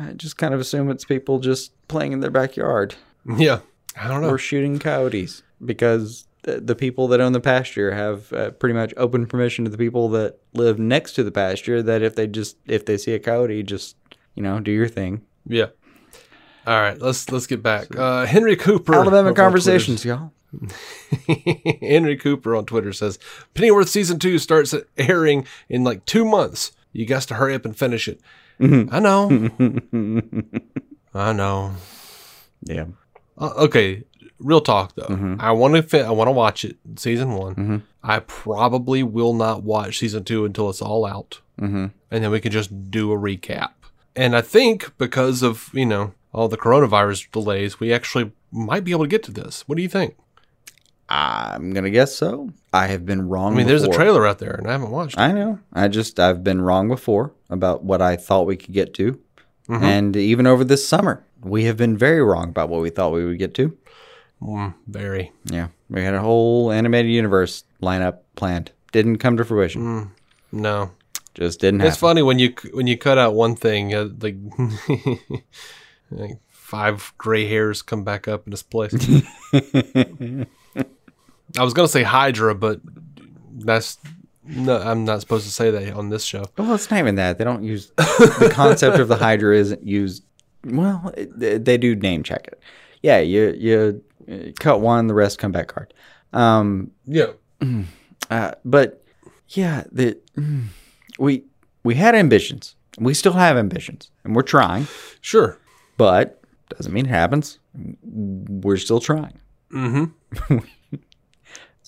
[0.00, 2.94] I just kind of assume it's people just playing in their backyard
[3.36, 3.60] Yeah.
[4.00, 4.30] I don't know.
[4.30, 8.94] or shooting coyotes because the, the people that own the pasture have uh, pretty much
[8.96, 12.56] open permission to the people that live next to the pasture that if they just
[12.66, 13.96] if they see a coyote, just
[14.34, 15.20] you know do your thing.
[15.44, 15.66] Yeah.
[16.66, 17.94] All right, let's let's get back.
[17.94, 18.94] Uh, Henry Cooper.
[18.94, 20.32] Alabama conversations, y'all.
[21.80, 23.18] Henry Cooper on Twitter says
[23.54, 26.72] Pennyworth season two starts airing in like two months.
[26.92, 28.20] You guys to hurry up and finish it.
[28.60, 29.50] I know.
[31.14, 31.74] I know.
[32.62, 32.86] Yeah.
[33.38, 34.04] Uh, okay,
[34.38, 35.36] real talk though.
[35.40, 37.84] I want to fi- I want to watch it season one.
[38.02, 41.86] I probably will not watch season two until it's all out, mm-hmm.
[42.10, 43.72] and then we can just do a recap.
[44.16, 48.92] And I think because of you know all the coronavirus delays, we actually might be
[48.92, 49.66] able to get to this.
[49.66, 50.16] What do you think?
[51.08, 52.52] I'm gonna guess so.
[52.72, 53.54] I have been wrong.
[53.54, 55.16] I mean, there's a trailer out there, and I haven't watched.
[55.16, 55.20] it.
[55.20, 55.58] I know.
[55.72, 59.18] I just I've been wrong before about what I thought we could get to,
[59.68, 63.24] and even over this summer, we have been very wrong about what we thought we
[63.24, 63.76] would get to.
[64.42, 65.32] Mm, very.
[65.44, 68.72] Yeah, we had a whole animated universe lineup planned.
[68.92, 70.12] Didn't come to fruition.
[70.52, 70.90] No.
[71.34, 72.00] Just didn't It's happen.
[72.00, 74.36] funny when you when you cut out one thing, uh, like,
[76.10, 78.92] like five gray hairs come back up in its place.
[81.58, 82.80] I was gonna say Hydra, but
[83.58, 83.98] that's
[84.44, 86.44] no, I'm not supposed to say that on this show.
[86.58, 87.38] Well, it's not even that.
[87.38, 90.24] They don't use the concept of the Hydra isn't used.
[90.64, 92.60] Well, it, they- do name check it.
[93.02, 95.94] Yeah, you you cut one, the rest come back hard.
[96.32, 97.32] Um, Yeah,
[98.30, 99.02] uh, but
[99.48, 100.66] yeah, the mm,
[101.18, 101.44] we
[101.82, 102.74] we had ambitions.
[102.98, 104.86] We still have ambitions, and we're trying.
[105.20, 105.58] sure.
[105.96, 106.40] But
[106.70, 107.58] doesn't mean it happens.
[108.02, 109.38] We're still trying.
[109.72, 110.58] Mm-hmm.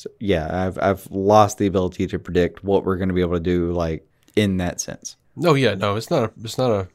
[0.02, 3.34] So yeah, I've I've lost the ability to predict what we're going to be able
[3.34, 5.16] to do, like in that sense.
[5.36, 6.88] No, yeah, no, it's not a, it's not a,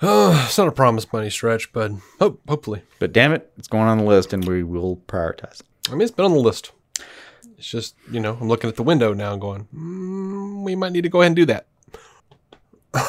[0.00, 2.82] uh, it's not a promise money stretch, but hope, hopefully.
[3.00, 5.66] But damn it, it's going on the list, and we will prioritize it.
[5.88, 6.70] I mean, it's been on the list.
[7.58, 10.92] It's just you know, I'm looking at the window now and going, mm, we might
[10.92, 11.66] need to go ahead and do that.
[12.94, 13.02] All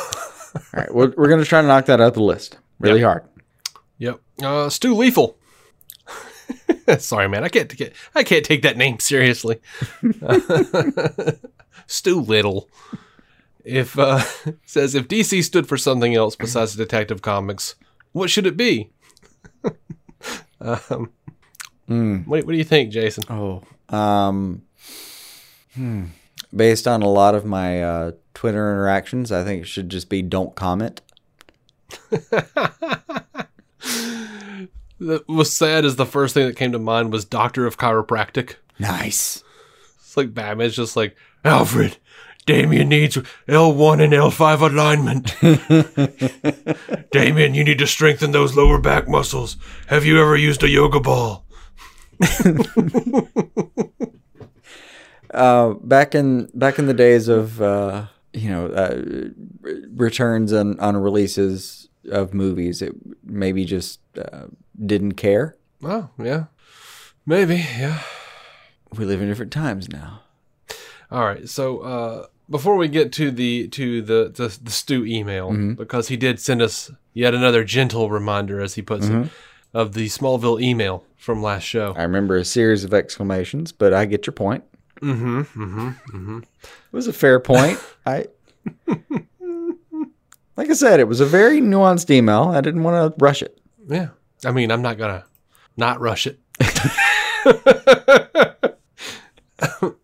[0.73, 3.23] right, we're, we're going to try to knock that out of the list really hard.
[3.99, 4.19] Yep.
[4.41, 5.37] Uh, Stu Lethal.
[6.99, 7.43] Sorry, man.
[7.43, 7.93] I can't get.
[8.15, 9.61] I can't take that name seriously.
[11.87, 12.69] Stu Little.
[13.63, 14.23] If uh,
[14.65, 17.75] says if DC stood for something else besides Detective Comics,
[18.11, 18.89] what should it be?
[20.59, 21.11] um,
[21.87, 23.23] what, what do you think, Jason?
[23.29, 23.61] Oh,
[23.95, 24.63] um,
[25.75, 26.05] hmm.
[26.55, 30.23] based on a lot of my uh, Twitter interactions, I think it should just be
[30.23, 31.01] don't comment.
[35.01, 38.57] That was sad as the first thing that came to mind was Doctor of Chiropractic.
[38.77, 39.43] Nice.
[39.95, 41.97] It's like Batman's just like Alfred.
[42.45, 45.35] Damian needs L1 and L5 alignment.
[47.11, 49.57] Damian, you need to strengthen those lower back muscles.
[49.87, 51.45] Have you ever used a yoga ball?
[55.33, 59.01] Uh, back in back in the days of uh, you know uh,
[59.61, 62.93] re- returns on, on releases of movies, it
[63.23, 64.47] maybe just uh,
[64.83, 65.55] didn't care.
[65.83, 66.45] Oh, yeah.
[67.25, 68.01] Maybe, yeah.
[68.97, 70.21] We live in different times now.
[71.11, 71.47] All right.
[71.47, 76.17] So, uh, before we get to the to the the, the Stu email, because he
[76.17, 79.29] did send us yet another gentle reminder, as he puts it,
[79.73, 81.93] of the Smallville email from last show.
[81.95, 84.65] I remember a series of exclamations, but I get your point.
[85.01, 85.39] Mm-hmm.
[85.41, 85.87] Mm-hmm.
[85.89, 86.39] Mm-hmm.
[86.39, 87.79] It was a fair point.
[88.05, 88.25] I
[90.57, 92.49] like I said, it was a very nuanced email.
[92.49, 93.59] I didn't want to rush it.
[93.87, 94.09] Yeah.
[94.45, 95.25] I mean, I'm not gonna
[95.77, 96.39] not rush it.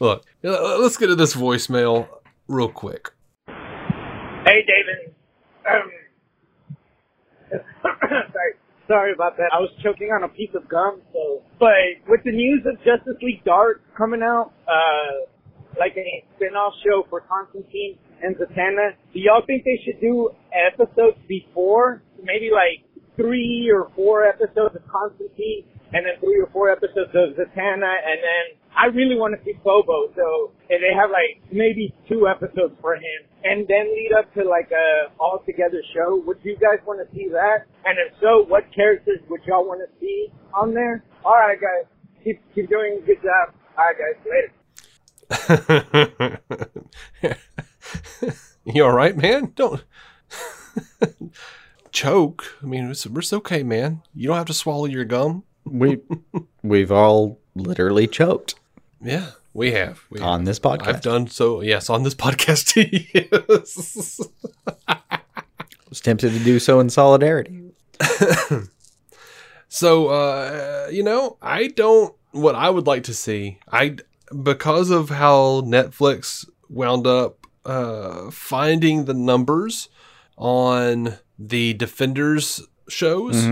[0.00, 2.06] Look, uh, let's get to this voicemail
[2.46, 3.10] real quick.
[3.48, 5.12] Hey, David.
[5.68, 5.90] Um,
[7.82, 8.54] sorry,
[8.86, 9.50] sorry about that.
[9.52, 11.02] I was choking on a piece of gum.
[11.12, 11.72] So, but
[12.06, 15.26] with the news of Justice League Dark coming out, uh,
[15.78, 21.18] like a spin-off show for Constantine and Zatanna, do y'all think they should do episodes
[21.28, 22.02] before?
[22.22, 22.84] Maybe like
[23.18, 28.18] three or four episodes of Constantine, and then three or four episodes of Zatanna, and
[28.22, 28.44] then
[28.76, 32.94] I really want to see Bobo, so and they have like maybe two episodes for
[32.94, 36.22] him, and then lead up to like a all together show.
[36.26, 37.66] Would you guys want to see that?
[37.84, 41.02] And if so, what characters would y'all want to see on there?
[41.24, 41.90] All right, guys,
[42.22, 43.54] keep keep doing a good job.
[43.76, 44.52] All right, guys, later.
[48.64, 49.52] you all right, man?
[49.56, 49.84] Don't
[51.92, 52.56] choke.
[52.62, 54.02] I mean, it's, it's okay, man.
[54.14, 55.44] You don't have to swallow your gum.
[55.64, 55.98] We
[56.62, 58.54] we've all literally choked
[59.02, 60.02] Yeah, we have.
[60.10, 60.86] We on this podcast.
[60.86, 61.60] I've done so.
[61.60, 62.74] Yes, on this podcast.
[63.14, 64.20] yes.
[64.86, 65.20] I
[65.88, 67.72] was tempted to do so in solidarity.
[69.68, 72.14] So, uh, you know, I don't.
[72.32, 73.96] What I would like to see, I
[74.42, 79.88] because of how Netflix wound up uh, finding the numbers
[80.38, 83.44] on the Defenders shows.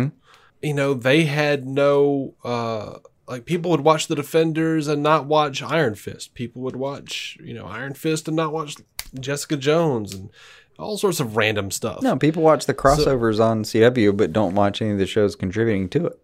[0.62, 5.62] You know, they had no uh, like people would watch the Defenders and not watch
[5.62, 6.34] Iron Fist.
[6.34, 8.76] People would watch you know Iron Fist and not watch
[9.20, 10.30] Jessica Jones and
[10.78, 12.02] all sorts of random stuff.
[12.02, 15.88] No, people watch the crossovers on CW, but don't watch any of the shows contributing
[15.90, 16.20] to it.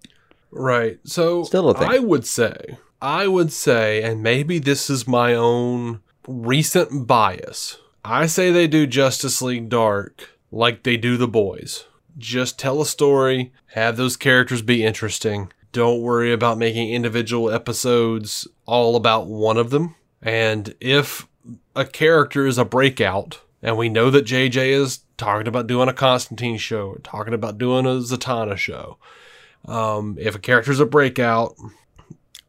[0.51, 0.99] Right.
[1.05, 1.89] So Still a thing.
[1.89, 7.79] I would say, I would say, and maybe this is my own recent bias.
[8.05, 11.87] I say they do Justice League Dark like they do The Boys.
[12.19, 15.51] Just tell a story, have those characters be interesting.
[15.73, 19.95] Don't worry about making individual episodes all about one of them.
[20.21, 21.27] And if
[21.75, 25.95] a character is a breakout, and we know that JJ is talking about doing a
[25.95, 28.99] Constantine show, or talking about doing a Zatanna show.
[29.65, 31.55] Um, if a character's a breakout,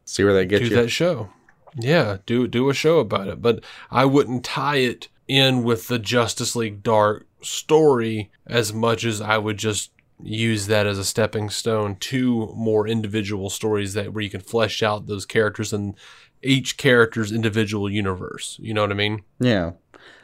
[0.04, 0.76] See where they get do you.
[0.76, 1.30] that show.
[1.76, 3.40] Yeah, do do a show about it.
[3.40, 9.20] But I wouldn't tie it in with the Justice League Dark story as much as
[9.20, 9.90] I would just
[10.22, 14.82] use that as a stepping stone to more individual stories that where you can flesh
[14.82, 15.94] out those characters and
[16.42, 18.58] each character's individual universe.
[18.62, 19.22] You know what I mean?
[19.40, 19.72] Yeah.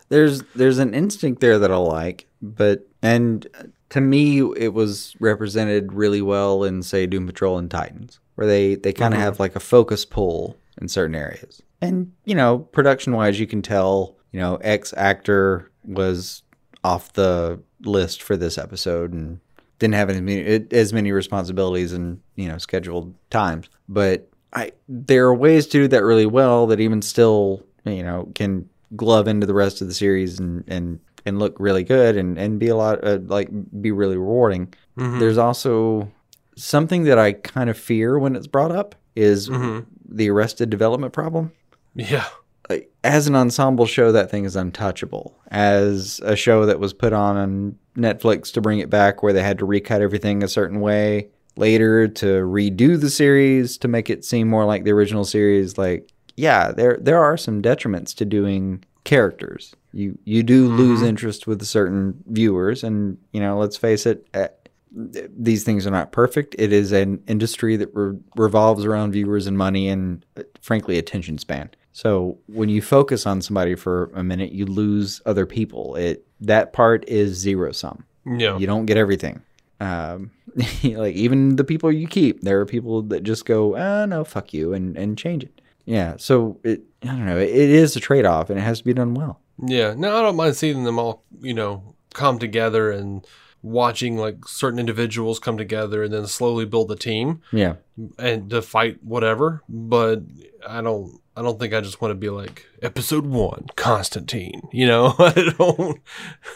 [0.08, 3.46] There's there's an instinct there that I like, but and
[3.90, 8.74] to me it was represented really well in say Doom Patrol and Titans, where they
[8.74, 9.24] they kind of Mhm.
[9.24, 11.62] have like a focus pull in certain areas.
[11.80, 16.42] And you know, production wise you can tell, you know, X actor was
[16.84, 19.40] off the list for this episode and
[19.78, 23.68] didn't have as many, as many responsibilities and, you know, scheduled times.
[23.88, 28.28] But I there are ways to do that really well that even still, you know,
[28.34, 32.36] can glove into the rest of the series and and and look really good and
[32.38, 33.48] and be a lot uh, like
[33.80, 34.72] be really rewarding.
[34.98, 35.18] Mhm.
[35.20, 36.10] There's also
[36.56, 39.86] something that I kind of fear when it's brought up is Mhm.
[40.08, 41.52] the Arrested Development problem.
[41.94, 42.26] Yeah.
[42.70, 45.36] Like, as an ensemble show, that thing is untouchable.
[45.48, 49.42] As a show that was put on on Netflix to bring it back, where they
[49.42, 54.24] had to recut everything a certain way later to redo the series to make it
[54.24, 58.84] seem more like the original series, like yeah, there there are some detriments to doing
[59.02, 59.74] characters.
[59.92, 64.28] You you do lose interest with certain viewers, and you know, let's face it.
[64.32, 64.48] eh,
[64.92, 66.56] these things are not perfect.
[66.58, 71.38] It is an industry that re- revolves around viewers and money and, uh, frankly, attention
[71.38, 71.70] span.
[72.00, 75.96] So when you focus on somebody for a minute, you lose other people.
[75.96, 78.04] It that part is zero sum.
[78.24, 78.56] Yeah.
[78.56, 79.42] You don't get everything.
[79.80, 80.30] Um,
[80.82, 84.54] like even the people you keep, there are people that just go, ah, no, fuck
[84.54, 85.60] you, and and change it.
[85.84, 86.14] Yeah.
[86.16, 87.36] So it, I don't know.
[87.36, 89.38] It, it is a trade off, and it has to be done well.
[89.62, 93.26] Yeah, no, I don't mind seeing them all, you know, come together and
[93.62, 97.74] watching like certain individuals come together and then slowly build the team Yeah.
[98.18, 99.62] and to fight whatever.
[99.68, 100.22] But
[100.66, 104.60] I don't, I don't think I just want to be like episode one, Constantine.
[104.72, 106.00] You know, I don't.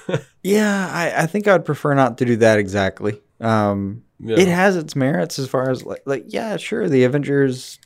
[0.42, 3.18] Yeah, I, I think I'd prefer not to do that exactly.
[3.40, 4.38] Um, Yeah.
[4.38, 7.78] It has its merits as far as like, like, yeah, sure, the Avengers,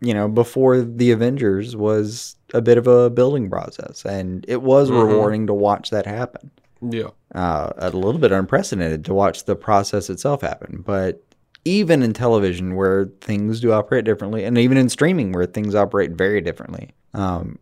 [0.00, 4.90] you know, before the Avengers was a bit of a building process, and it was
[4.90, 5.06] Mhm.
[5.06, 6.50] rewarding to watch that happen.
[6.80, 7.10] Yeah.
[7.32, 11.22] Uh, a little bit unprecedented to watch the process itself happen, but
[11.64, 16.12] even in television where things do operate differently, and even in streaming where things operate
[16.12, 17.58] very differently, um,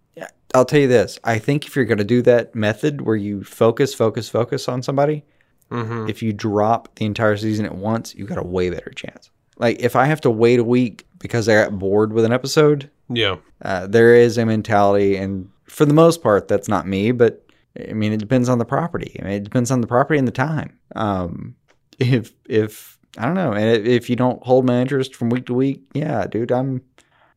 [0.55, 3.45] I'll tell you this: I think if you're going to do that method where you
[3.45, 5.25] focus, focus, focus on somebody,
[5.71, 6.09] Mm-hmm.
[6.09, 9.31] if you drop the entire season at once, you got a way better chance.
[9.57, 12.91] Like if I have to wait a week because I got bored with an episode,
[13.09, 13.37] Yeah.
[13.65, 17.13] uh, there is a mentality, and for the most part, that's not me.
[17.13, 17.47] But
[17.89, 19.17] I mean, it depends on the property.
[19.21, 20.77] I mean, it depends on the property and the time.
[20.97, 21.55] Um,
[22.01, 25.55] if if I don't know, and if- you don't hold my interest from week to
[25.55, 26.83] week, yeah, dude, I'm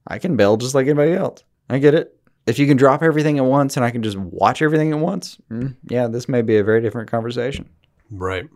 [0.08, 1.44] I can bail just like anybody else.
[1.70, 2.16] I get it.
[2.46, 5.38] If you can drop everything at once and I can just watch everything at once,
[5.50, 7.70] mm, yeah, this may be a very different conversation.
[8.12, 8.50] Right.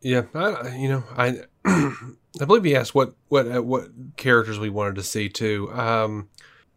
[0.00, 0.22] Yeah.
[0.34, 4.94] I, you know, I, I believe he asked what what uh, what characters we wanted
[4.96, 5.70] to see too.
[5.72, 6.28] Um,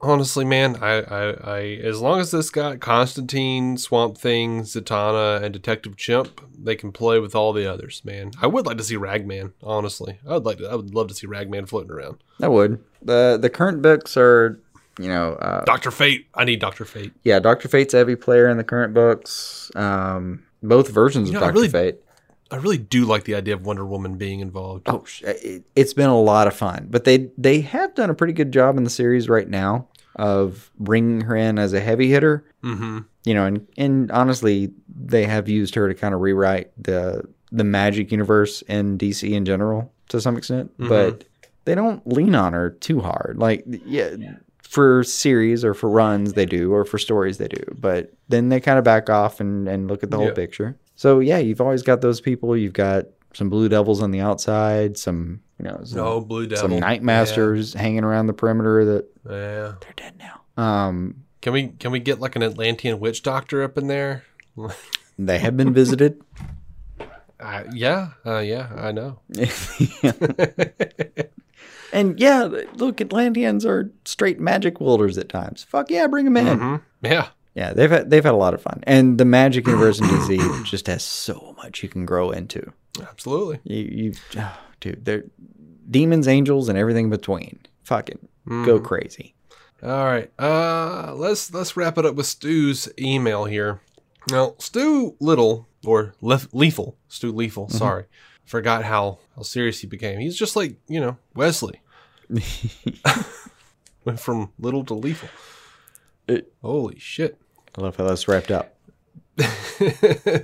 [0.02, 5.54] honestly, man, I, I, I as long as this got Constantine, Swamp Thing, Zatanna, and
[5.54, 8.02] Detective Chimp, they can play with all the others.
[8.06, 9.54] Man, I would like to see Ragman.
[9.64, 10.68] Honestly, I would like to.
[10.68, 12.18] I would love to see Ragman floating around.
[12.42, 12.84] I would.
[13.02, 14.60] the The current books are,
[15.00, 16.28] you know, uh, Doctor Fate.
[16.34, 17.14] I need Doctor Fate.
[17.24, 19.72] yeah, Doctor Fate's every player in the current books.
[19.76, 21.96] Um, both versions You know, of Doctor really- Fate.
[22.52, 24.84] I really do like the idea of Wonder Woman being involved.
[24.88, 28.34] Oh, it, it's been a lot of fun, but they they have done a pretty
[28.34, 32.46] good job in the series right now of bringing her in as a heavy hitter.
[32.64, 33.00] Mm-hmm.
[33.26, 37.64] You know, and and honestly, they have used her to kind of rewrite the the
[37.64, 40.90] magic universe in DC in general to some extent, Mhm.
[40.90, 41.24] but
[41.66, 43.36] they don't lean on her too hard.
[43.38, 44.16] Like, yeah,
[44.64, 48.60] for series or for runs they do, or for stories they do, but then they
[48.62, 50.34] kind of back off and and look at the whole Yeah.
[50.34, 50.78] picture.
[50.98, 52.58] So yeah, you've always got those people.
[52.58, 56.70] You've got some Blue Devils on the outside, some you know, some, No Blue Devil.
[56.70, 59.32] some Nightmasters hanging around the perimeter that Yeah.
[59.32, 59.74] yeah.
[59.80, 60.42] they're dead now.
[60.62, 64.24] Um, Can we can we get like an Atlantean witch doctor up in there?
[65.20, 66.20] they have been visited.
[67.40, 69.20] Uh, yeah, uh, yeah, I know.
[71.94, 75.64] and yeah, look, Atlanteans are straight magic wielders at times.
[75.64, 76.46] Fuck yeah, bring them in.
[76.60, 76.82] Mhm.
[77.04, 77.28] Yeah,
[77.58, 80.64] Yeah, they've had they've had a lot of fun, and the Magic Universe in DC
[80.66, 82.72] just has so much you can grow into.
[83.02, 83.60] absolutely.
[83.64, 85.24] You, you oh, dude, they're
[85.90, 87.60] demons, angels, and everything between.
[87.84, 88.64] Fucking Mm-hmm.
[88.66, 89.34] go crazy.
[89.84, 93.82] All right, uh, let's let's wrap it up with Stu's email here.
[94.32, 97.70] Now, Stu Little or Lef- Lethal, Stu Lethal.
[97.70, 98.06] Sorry,
[98.46, 100.20] forgot how how serious he became.
[100.20, 101.82] He's just like you know Wesley.
[104.06, 105.30] Went from little to lethal.
[106.28, 107.40] It- Holy shit.
[107.78, 108.76] I love how that's wrapped up.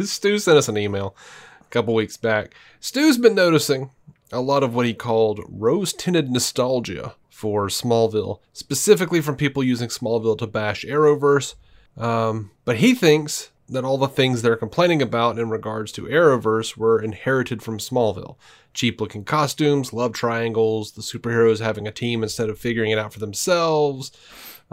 [0.01, 1.15] Stu sent us an email
[1.61, 2.53] a couple weeks back.
[2.79, 3.89] Stu's been noticing
[4.31, 9.89] a lot of what he called rose tinted nostalgia for Smallville, specifically from people using
[9.89, 11.55] Smallville to bash Arrowverse.
[11.97, 16.77] Um, but he thinks that all the things they're complaining about in regards to Arrowverse
[16.77, 18.35] were inherited from Smallville.
[18.73, 23.13] Cheap looking costumes, love triangles, the superheroes having a team instead of figuring it out
[23.13, 24.11] for themselves,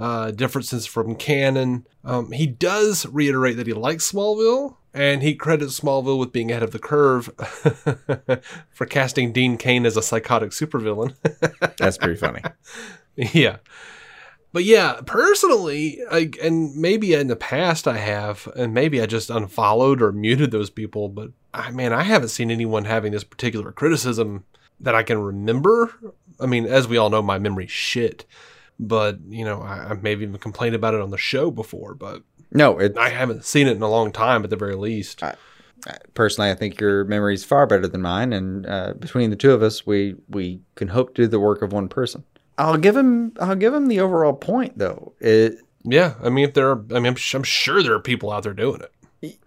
[0.01, 1.86] uh, differences from canon.
[2.05, 6.62] Um, he does reiterate that he likes Smallville, and he credits Smallville with being ahead
[6.62, 7.26] of the curve
[8.70, 11.14] for casting Dean Cain as a psychotic supervillain.
[11.76, 12.40] That's pretty funny.
[13.14, 13.59] yeah.
[14.53, 19.28] But yeah, personally, I, and maybe in the past I have, and maybe I just
[19.28, 23.70] unfollowed or muted those people, but I man, I haven't seen anyone having this particular
[23.70, 24.44] criticism
[24.80, 25.92] that I can remember.
[26.40, 28.24] I mean, as we all know, my memory's shit.
[28.83, 32.22] But, you know, I, I maybe even complained about it on the show before, but
[32.51, 35.22] No, it, I haven't seen it in a long time at the very least.
[36.14, 39.53] personally, I think your memory is far better than mine, and uh, between the two
[39.53, 42.24] of us, we we can hope to do the work of one person.
[42.57, 45.12] I'll give him I'll give him the overall point though.
[45.20, 48.01] It Yeah, I mean, if there are, I mean, I'm, sh- I'm sure there are
[48.01, 49.39] people out there doing it.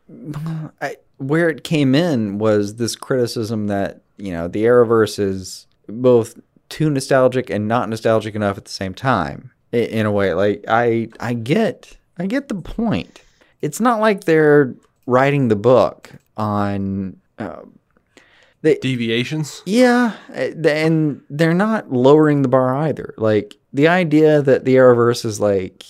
[0.82, 6.40] I, where it came in was this criticism that you know the Arrowverse is both
[6.70, 9.52] too nostalgic and not nostalgic enough at the same time.
[9.72, 13.22] In a way, like I I get I get the point.
[13.62, 14.76] It's not like they're
[15.08, 17.18] writing the book on.
[17.40, 17.62] Uh,
[18.62, 19.62] Deviations?
[19.66, 23.14] yeah, uh, and they're not lowering the bar either.
[23.18, 25.84] Like the idea that the Arrowverse is like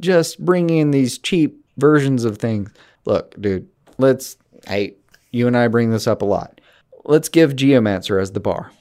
[0.00, 2.72] just bringing in these cheap versions of things.
[3.04, 4.36] Look, dude, let's.
[4.66, 4.94] Hey,
[5.30, 6.60] you and I bring this up a lot.
[7.04, 8.72] Let's give Geomancer as the bar.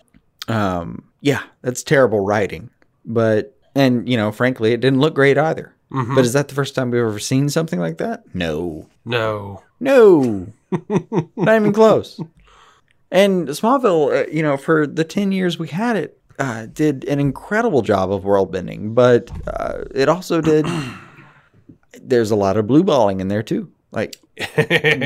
[0.49, 2.69] Um, yeah, that's terrible writing,
[3.05, 5.73] but and you know, frankly, it didn't look great either.
[5.91, 8.23] But is that the first time we've ever seen something like that?
[8.35, 8.87] No.
[9.05, 9.63] No.
[9.79, 10.47] No,
[11.35, 12.19] not even close.
[13.11, 17.19] And Smallville, uh, you know, for the 10 years we had it, uh, did an
[17.19, 20.65] incredible job of world bending, but uh, it also did.
[22.01, 23.71] there's a lot of blue balling in there too.
[23.91, 24.15] Like,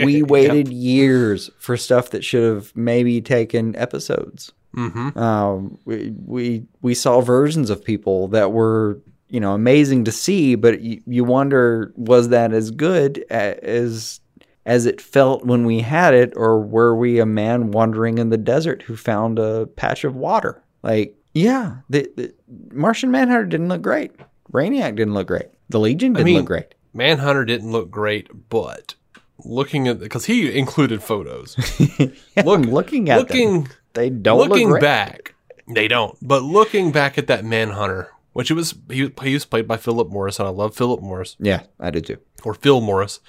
[0.04, 4.52] we waited years for stuff that should have maybe taken episodes.
[4.76, 5.18] Mm-hmm.
[5.18, 9.00] Um, we, we we saw versions of people that were
[9.30, 14.20] you know amazing to see, but you, you wonder was that as good as
[14.66, 18.38] as it felt when we had it, or were we a man wandering in the
[18.38, 20.64] desert who found a patch of water?
[20.84, 22.34] Like, yeah, the, the
[22.72, 24.12] Martian Manhunter didn't look great.
[24.52, 25.48] Brainiac didn't look great.
[25.70, 26.76] The Legion didn't mean, look great.
[26.94, 28.96] Manhunter didn't look great, but
[29.40, 31.58] looking at because he included photos.
[32.36, 33.68] Yeah, I'm looking at them.
[33.94, 34.82] They don't look looking great.
[34.82, 35.36] back,
[35.68, 36.18] they don't.
[36.22, 40.10] But looking back at that Manhunter, which it was he, he was played by Philip
[40.10, 42.18] Morris, and I love Philip Morris Yeah, I did too.
[42.44, 43.20] or Phil Morris.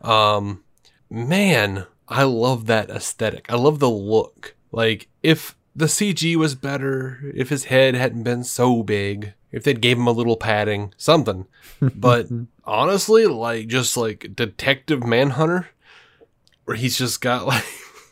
[0.00, 0.64] Um,
[1.10, 3.46] man, I love that aesthetic.
[3.48, 4.54] I love the look.
[4.72, 9.80] Like if the CG was better, if his head hadn't been so big, if they'd
[9.80, 11.46] gave him a little padding, something.
[11.94, 12.28] But
[12.64, 15.68] honestly, like just like Detective Manhunter,
[16.64, 17.64] where he's just got like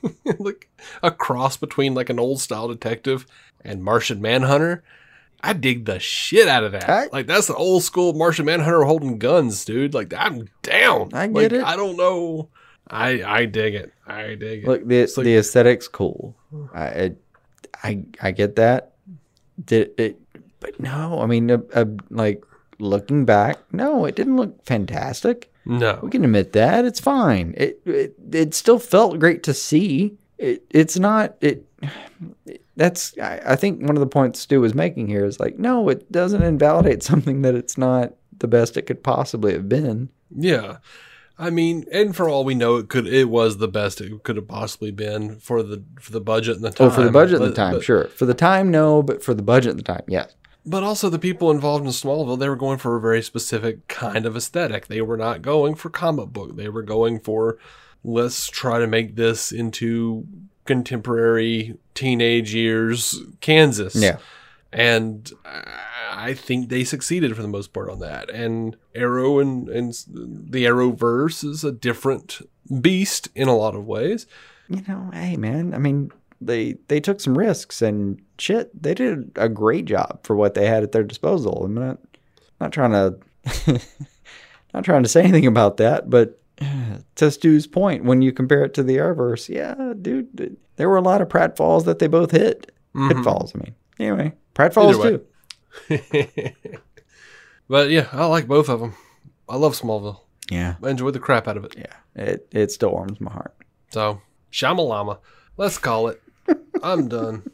[0.38, 0.68] like
[1.02, 3.26] a cross between like an old style detective
[3.64, 4.82] and Martian Manhunter.
[5.42, 6.88] I dig the shit out of that.
[6.88, 9.94] I- like that's the old school Martian Manhunter holding guns, dude.
[9.94, 11.10] Like I'm down.
[11.14, 11.62] I get Like, it.
[11.64, 12.48] I don't know.
[12.88, 13.92] I I dig it.
[14.06, 14.66] I dig it.
[14.68, 16.34] Look, the like- the aesthetic's cool.
[16.74, 17.14] I, I
[17.82, 18.92] I I get that.
[19.64, 20.20] Did it?
[20.60, 22.44] But no, I mean, uh, uh, like
[22.78, 25.49] looking back, no, it didn't look fantastic.
[25.70, 25.98] No.
[26.02, 27.54] We can admit that it's fine.
[27.56, 30.18] It it, it still felt great to see.
[30.38, 31.66] It it's not it.
[32.76, 35.88] That's I, I think one of the points Stu was making here is like, no,
[35.88, 40.08] it doesn't invalidate something that it's not the best it could possibly have been.
[40.34, 40.78] Yeah.
[41.38, 44.36] I mean, and for all we know, it could it was the best it could
[44.36, 46.88] have possibly been for the for the budget and the time.
[46.88, 48.08] Oh, for the budget and the time, but- sure.
[48.08, 50.34] For the time, no, but for the budget and the time, yes.
[50.66, 54.26] But also the people involved in Smallville, they were going for a very specific kind
[54.26, 54.86] of aesthetic.
[54.88, 56.56] They were not going for comic book.
[56.56, 57.58] They were going for
[58.04, 60.26] let's try to make this into
[60.64, 63.94] contemporary teenage years Kansas.
[63.96, 64.18] Yeah.
[64.72, 65.30] And
[66.12, 68.30] I think they succeeded for the most part on that.
[68.30, 72.40] And Arrow and, and the Arrowverse is a different
[72.80, 74.26] beast in a lot of ways.
[74.68, 78.70] you know, hey man, I mean, they they took some risks and shit.
[78.80, 81.64] They did a great job for what they had at their disposal.
[81.64, 81.98] I'm not
[82.60, 83.80] not trying to
[84.74, 86.40] not trying to say anything about that, but
[87.16, 91.02] to Stu's point, when you compare it to the Arrowverse, yeah, dude, there were a
[91.02, 92.72] lot of pratfalls that they both hit.
[92.94, 93.08] Mm-hmm.
[93.08, 93.74] Pitfalls, I mean.
[93.98, 95.22] Anyway, pratfalls
[95.88, 96.52] too.
[97.70, 98.94] But yeah, I like both of them.
[99.48, 100.22] I love Smallville.
[100.50, 100.74] Yeah.
[100.82, 101.76] I enjoyed the crap out of it.
[101.78, 101.94] Yeah.
[102.16, 103.54] It it still warms my heart.
[103.92, 104.20] So,
[104.52, 105.18] Shamalama.
[105.56, 106.20] Let's call it.
[106.82, 107.50] I'm done.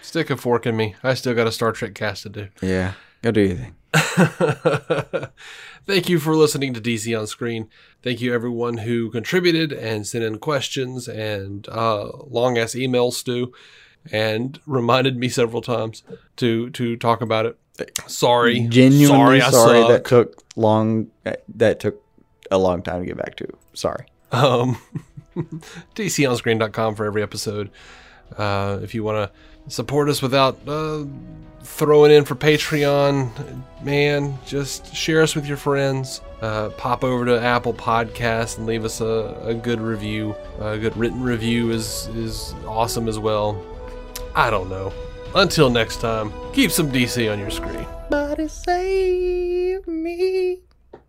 [0.00, 0.94] Stick a fork in me.
[1.02, 2.48] I still got a Star Trek cast to do.
[2.60, 2.92] Yeah.
[3.22, 3.74] Go do your thing.
[5.86, 7.68] Thank you for listening to DC on Screen.
[8.02, 13.52] Thank you everyone who contributed and sent in questions and uh, long ass emails, Stu,
[14.10, 16.02] and reminded me several times
[16.36, 17.58] to to talk about it.
[18.06, 21.08] Sorry, Genuinely sorry, sorry, that took long
[21.54, 22.02] that took
[22.50, 23.48] a long time to get back to.
[23.72, 24.06] Sorry.
[24.32, 24.78] um,
[25.94, 27.70] DCOnScreen.com for every episode.
[28.36, 31.04] Uh, if you want to support us without uh,
[31.62, 33.30] throwing in for Patreon,
[33.82, 36.20] man, just share us with your friends.
[36.40, 40.34] Uh, pop over to Apple Podcasts and leave us a, a good review.
[40.60, 43.62] A good written review is is awesome as well.
[44.34, 44.92] I don't know.
[45.34, 47.86] Until next time, keep some DC on your screen.
[48.10, 50.58] Somebody save me.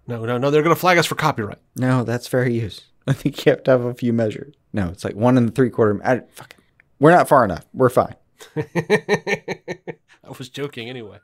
[0.07, 1.59] No, no, no, they're going to flag us for copyright.
[1.75, 2.81] No, that's fair use.
[3.07, 4.55] I think you have to have a few measures.
[4.71, 5.99] No, it's like one and three quarter.
[6.03, 6.63] I, fuck it.
[6.99, 7.65] We're not far enough.
[7.73, 8.15] We're fine.
[8.55, 11.19] I was joking anyway.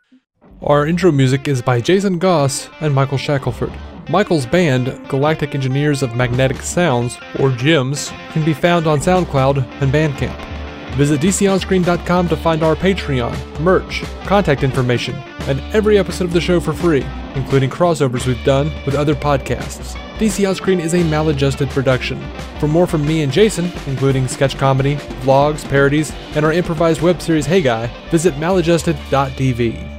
[0.61, 3.71] Our intro music is by Jason Goss and Michael Shackelford.
[4.09, 9.91] Michael's band, Galactic Engineers of Magnetic Sounds, or GEMS, can be found on SoundCloud and
[9.91, 10.95] Bandcamp.
[10.95, 16.59] Visit DCOnScreen.com to find our Patreon, merch, contact information, and every episode of the show
[16.59, 19.95] for free, including crossovers we've done with other podcasts.
[20.19, 22.21] DC On Screen is a maladjusted production.
[22.59, 27.21] For more from me and Jason, including sketch comedy, vlogs, parodies, and our improvised web
[27.21, 29.98] series Hey Guy, visit maladjusted.tv.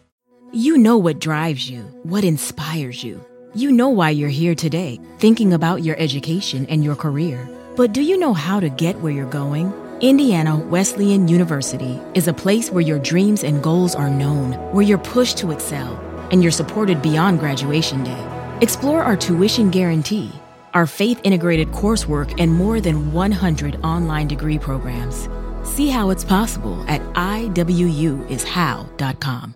[0.53, 3.23] You know what drives you, what inspires you.
[3.53, 7.47] You know why you're here today, thinking about your education and your career.
[7.77, 9.71] But do you know how to get where you're going?
[10.01, 14.97] Indiana Wesleyan University is a place where your dreams and goals are known, where you're
[14.97, 15.95] pushed to excel,
[16.31, 18.57] and you're supported beyond graduation day.
[18.59, 20.33] Explore our tuition guarantee,
[20.73, 25.29] our faith integrated coursework, and more than 100 online degree programs.
[25.63, 29.55] See how it's possible at iwuishow.com.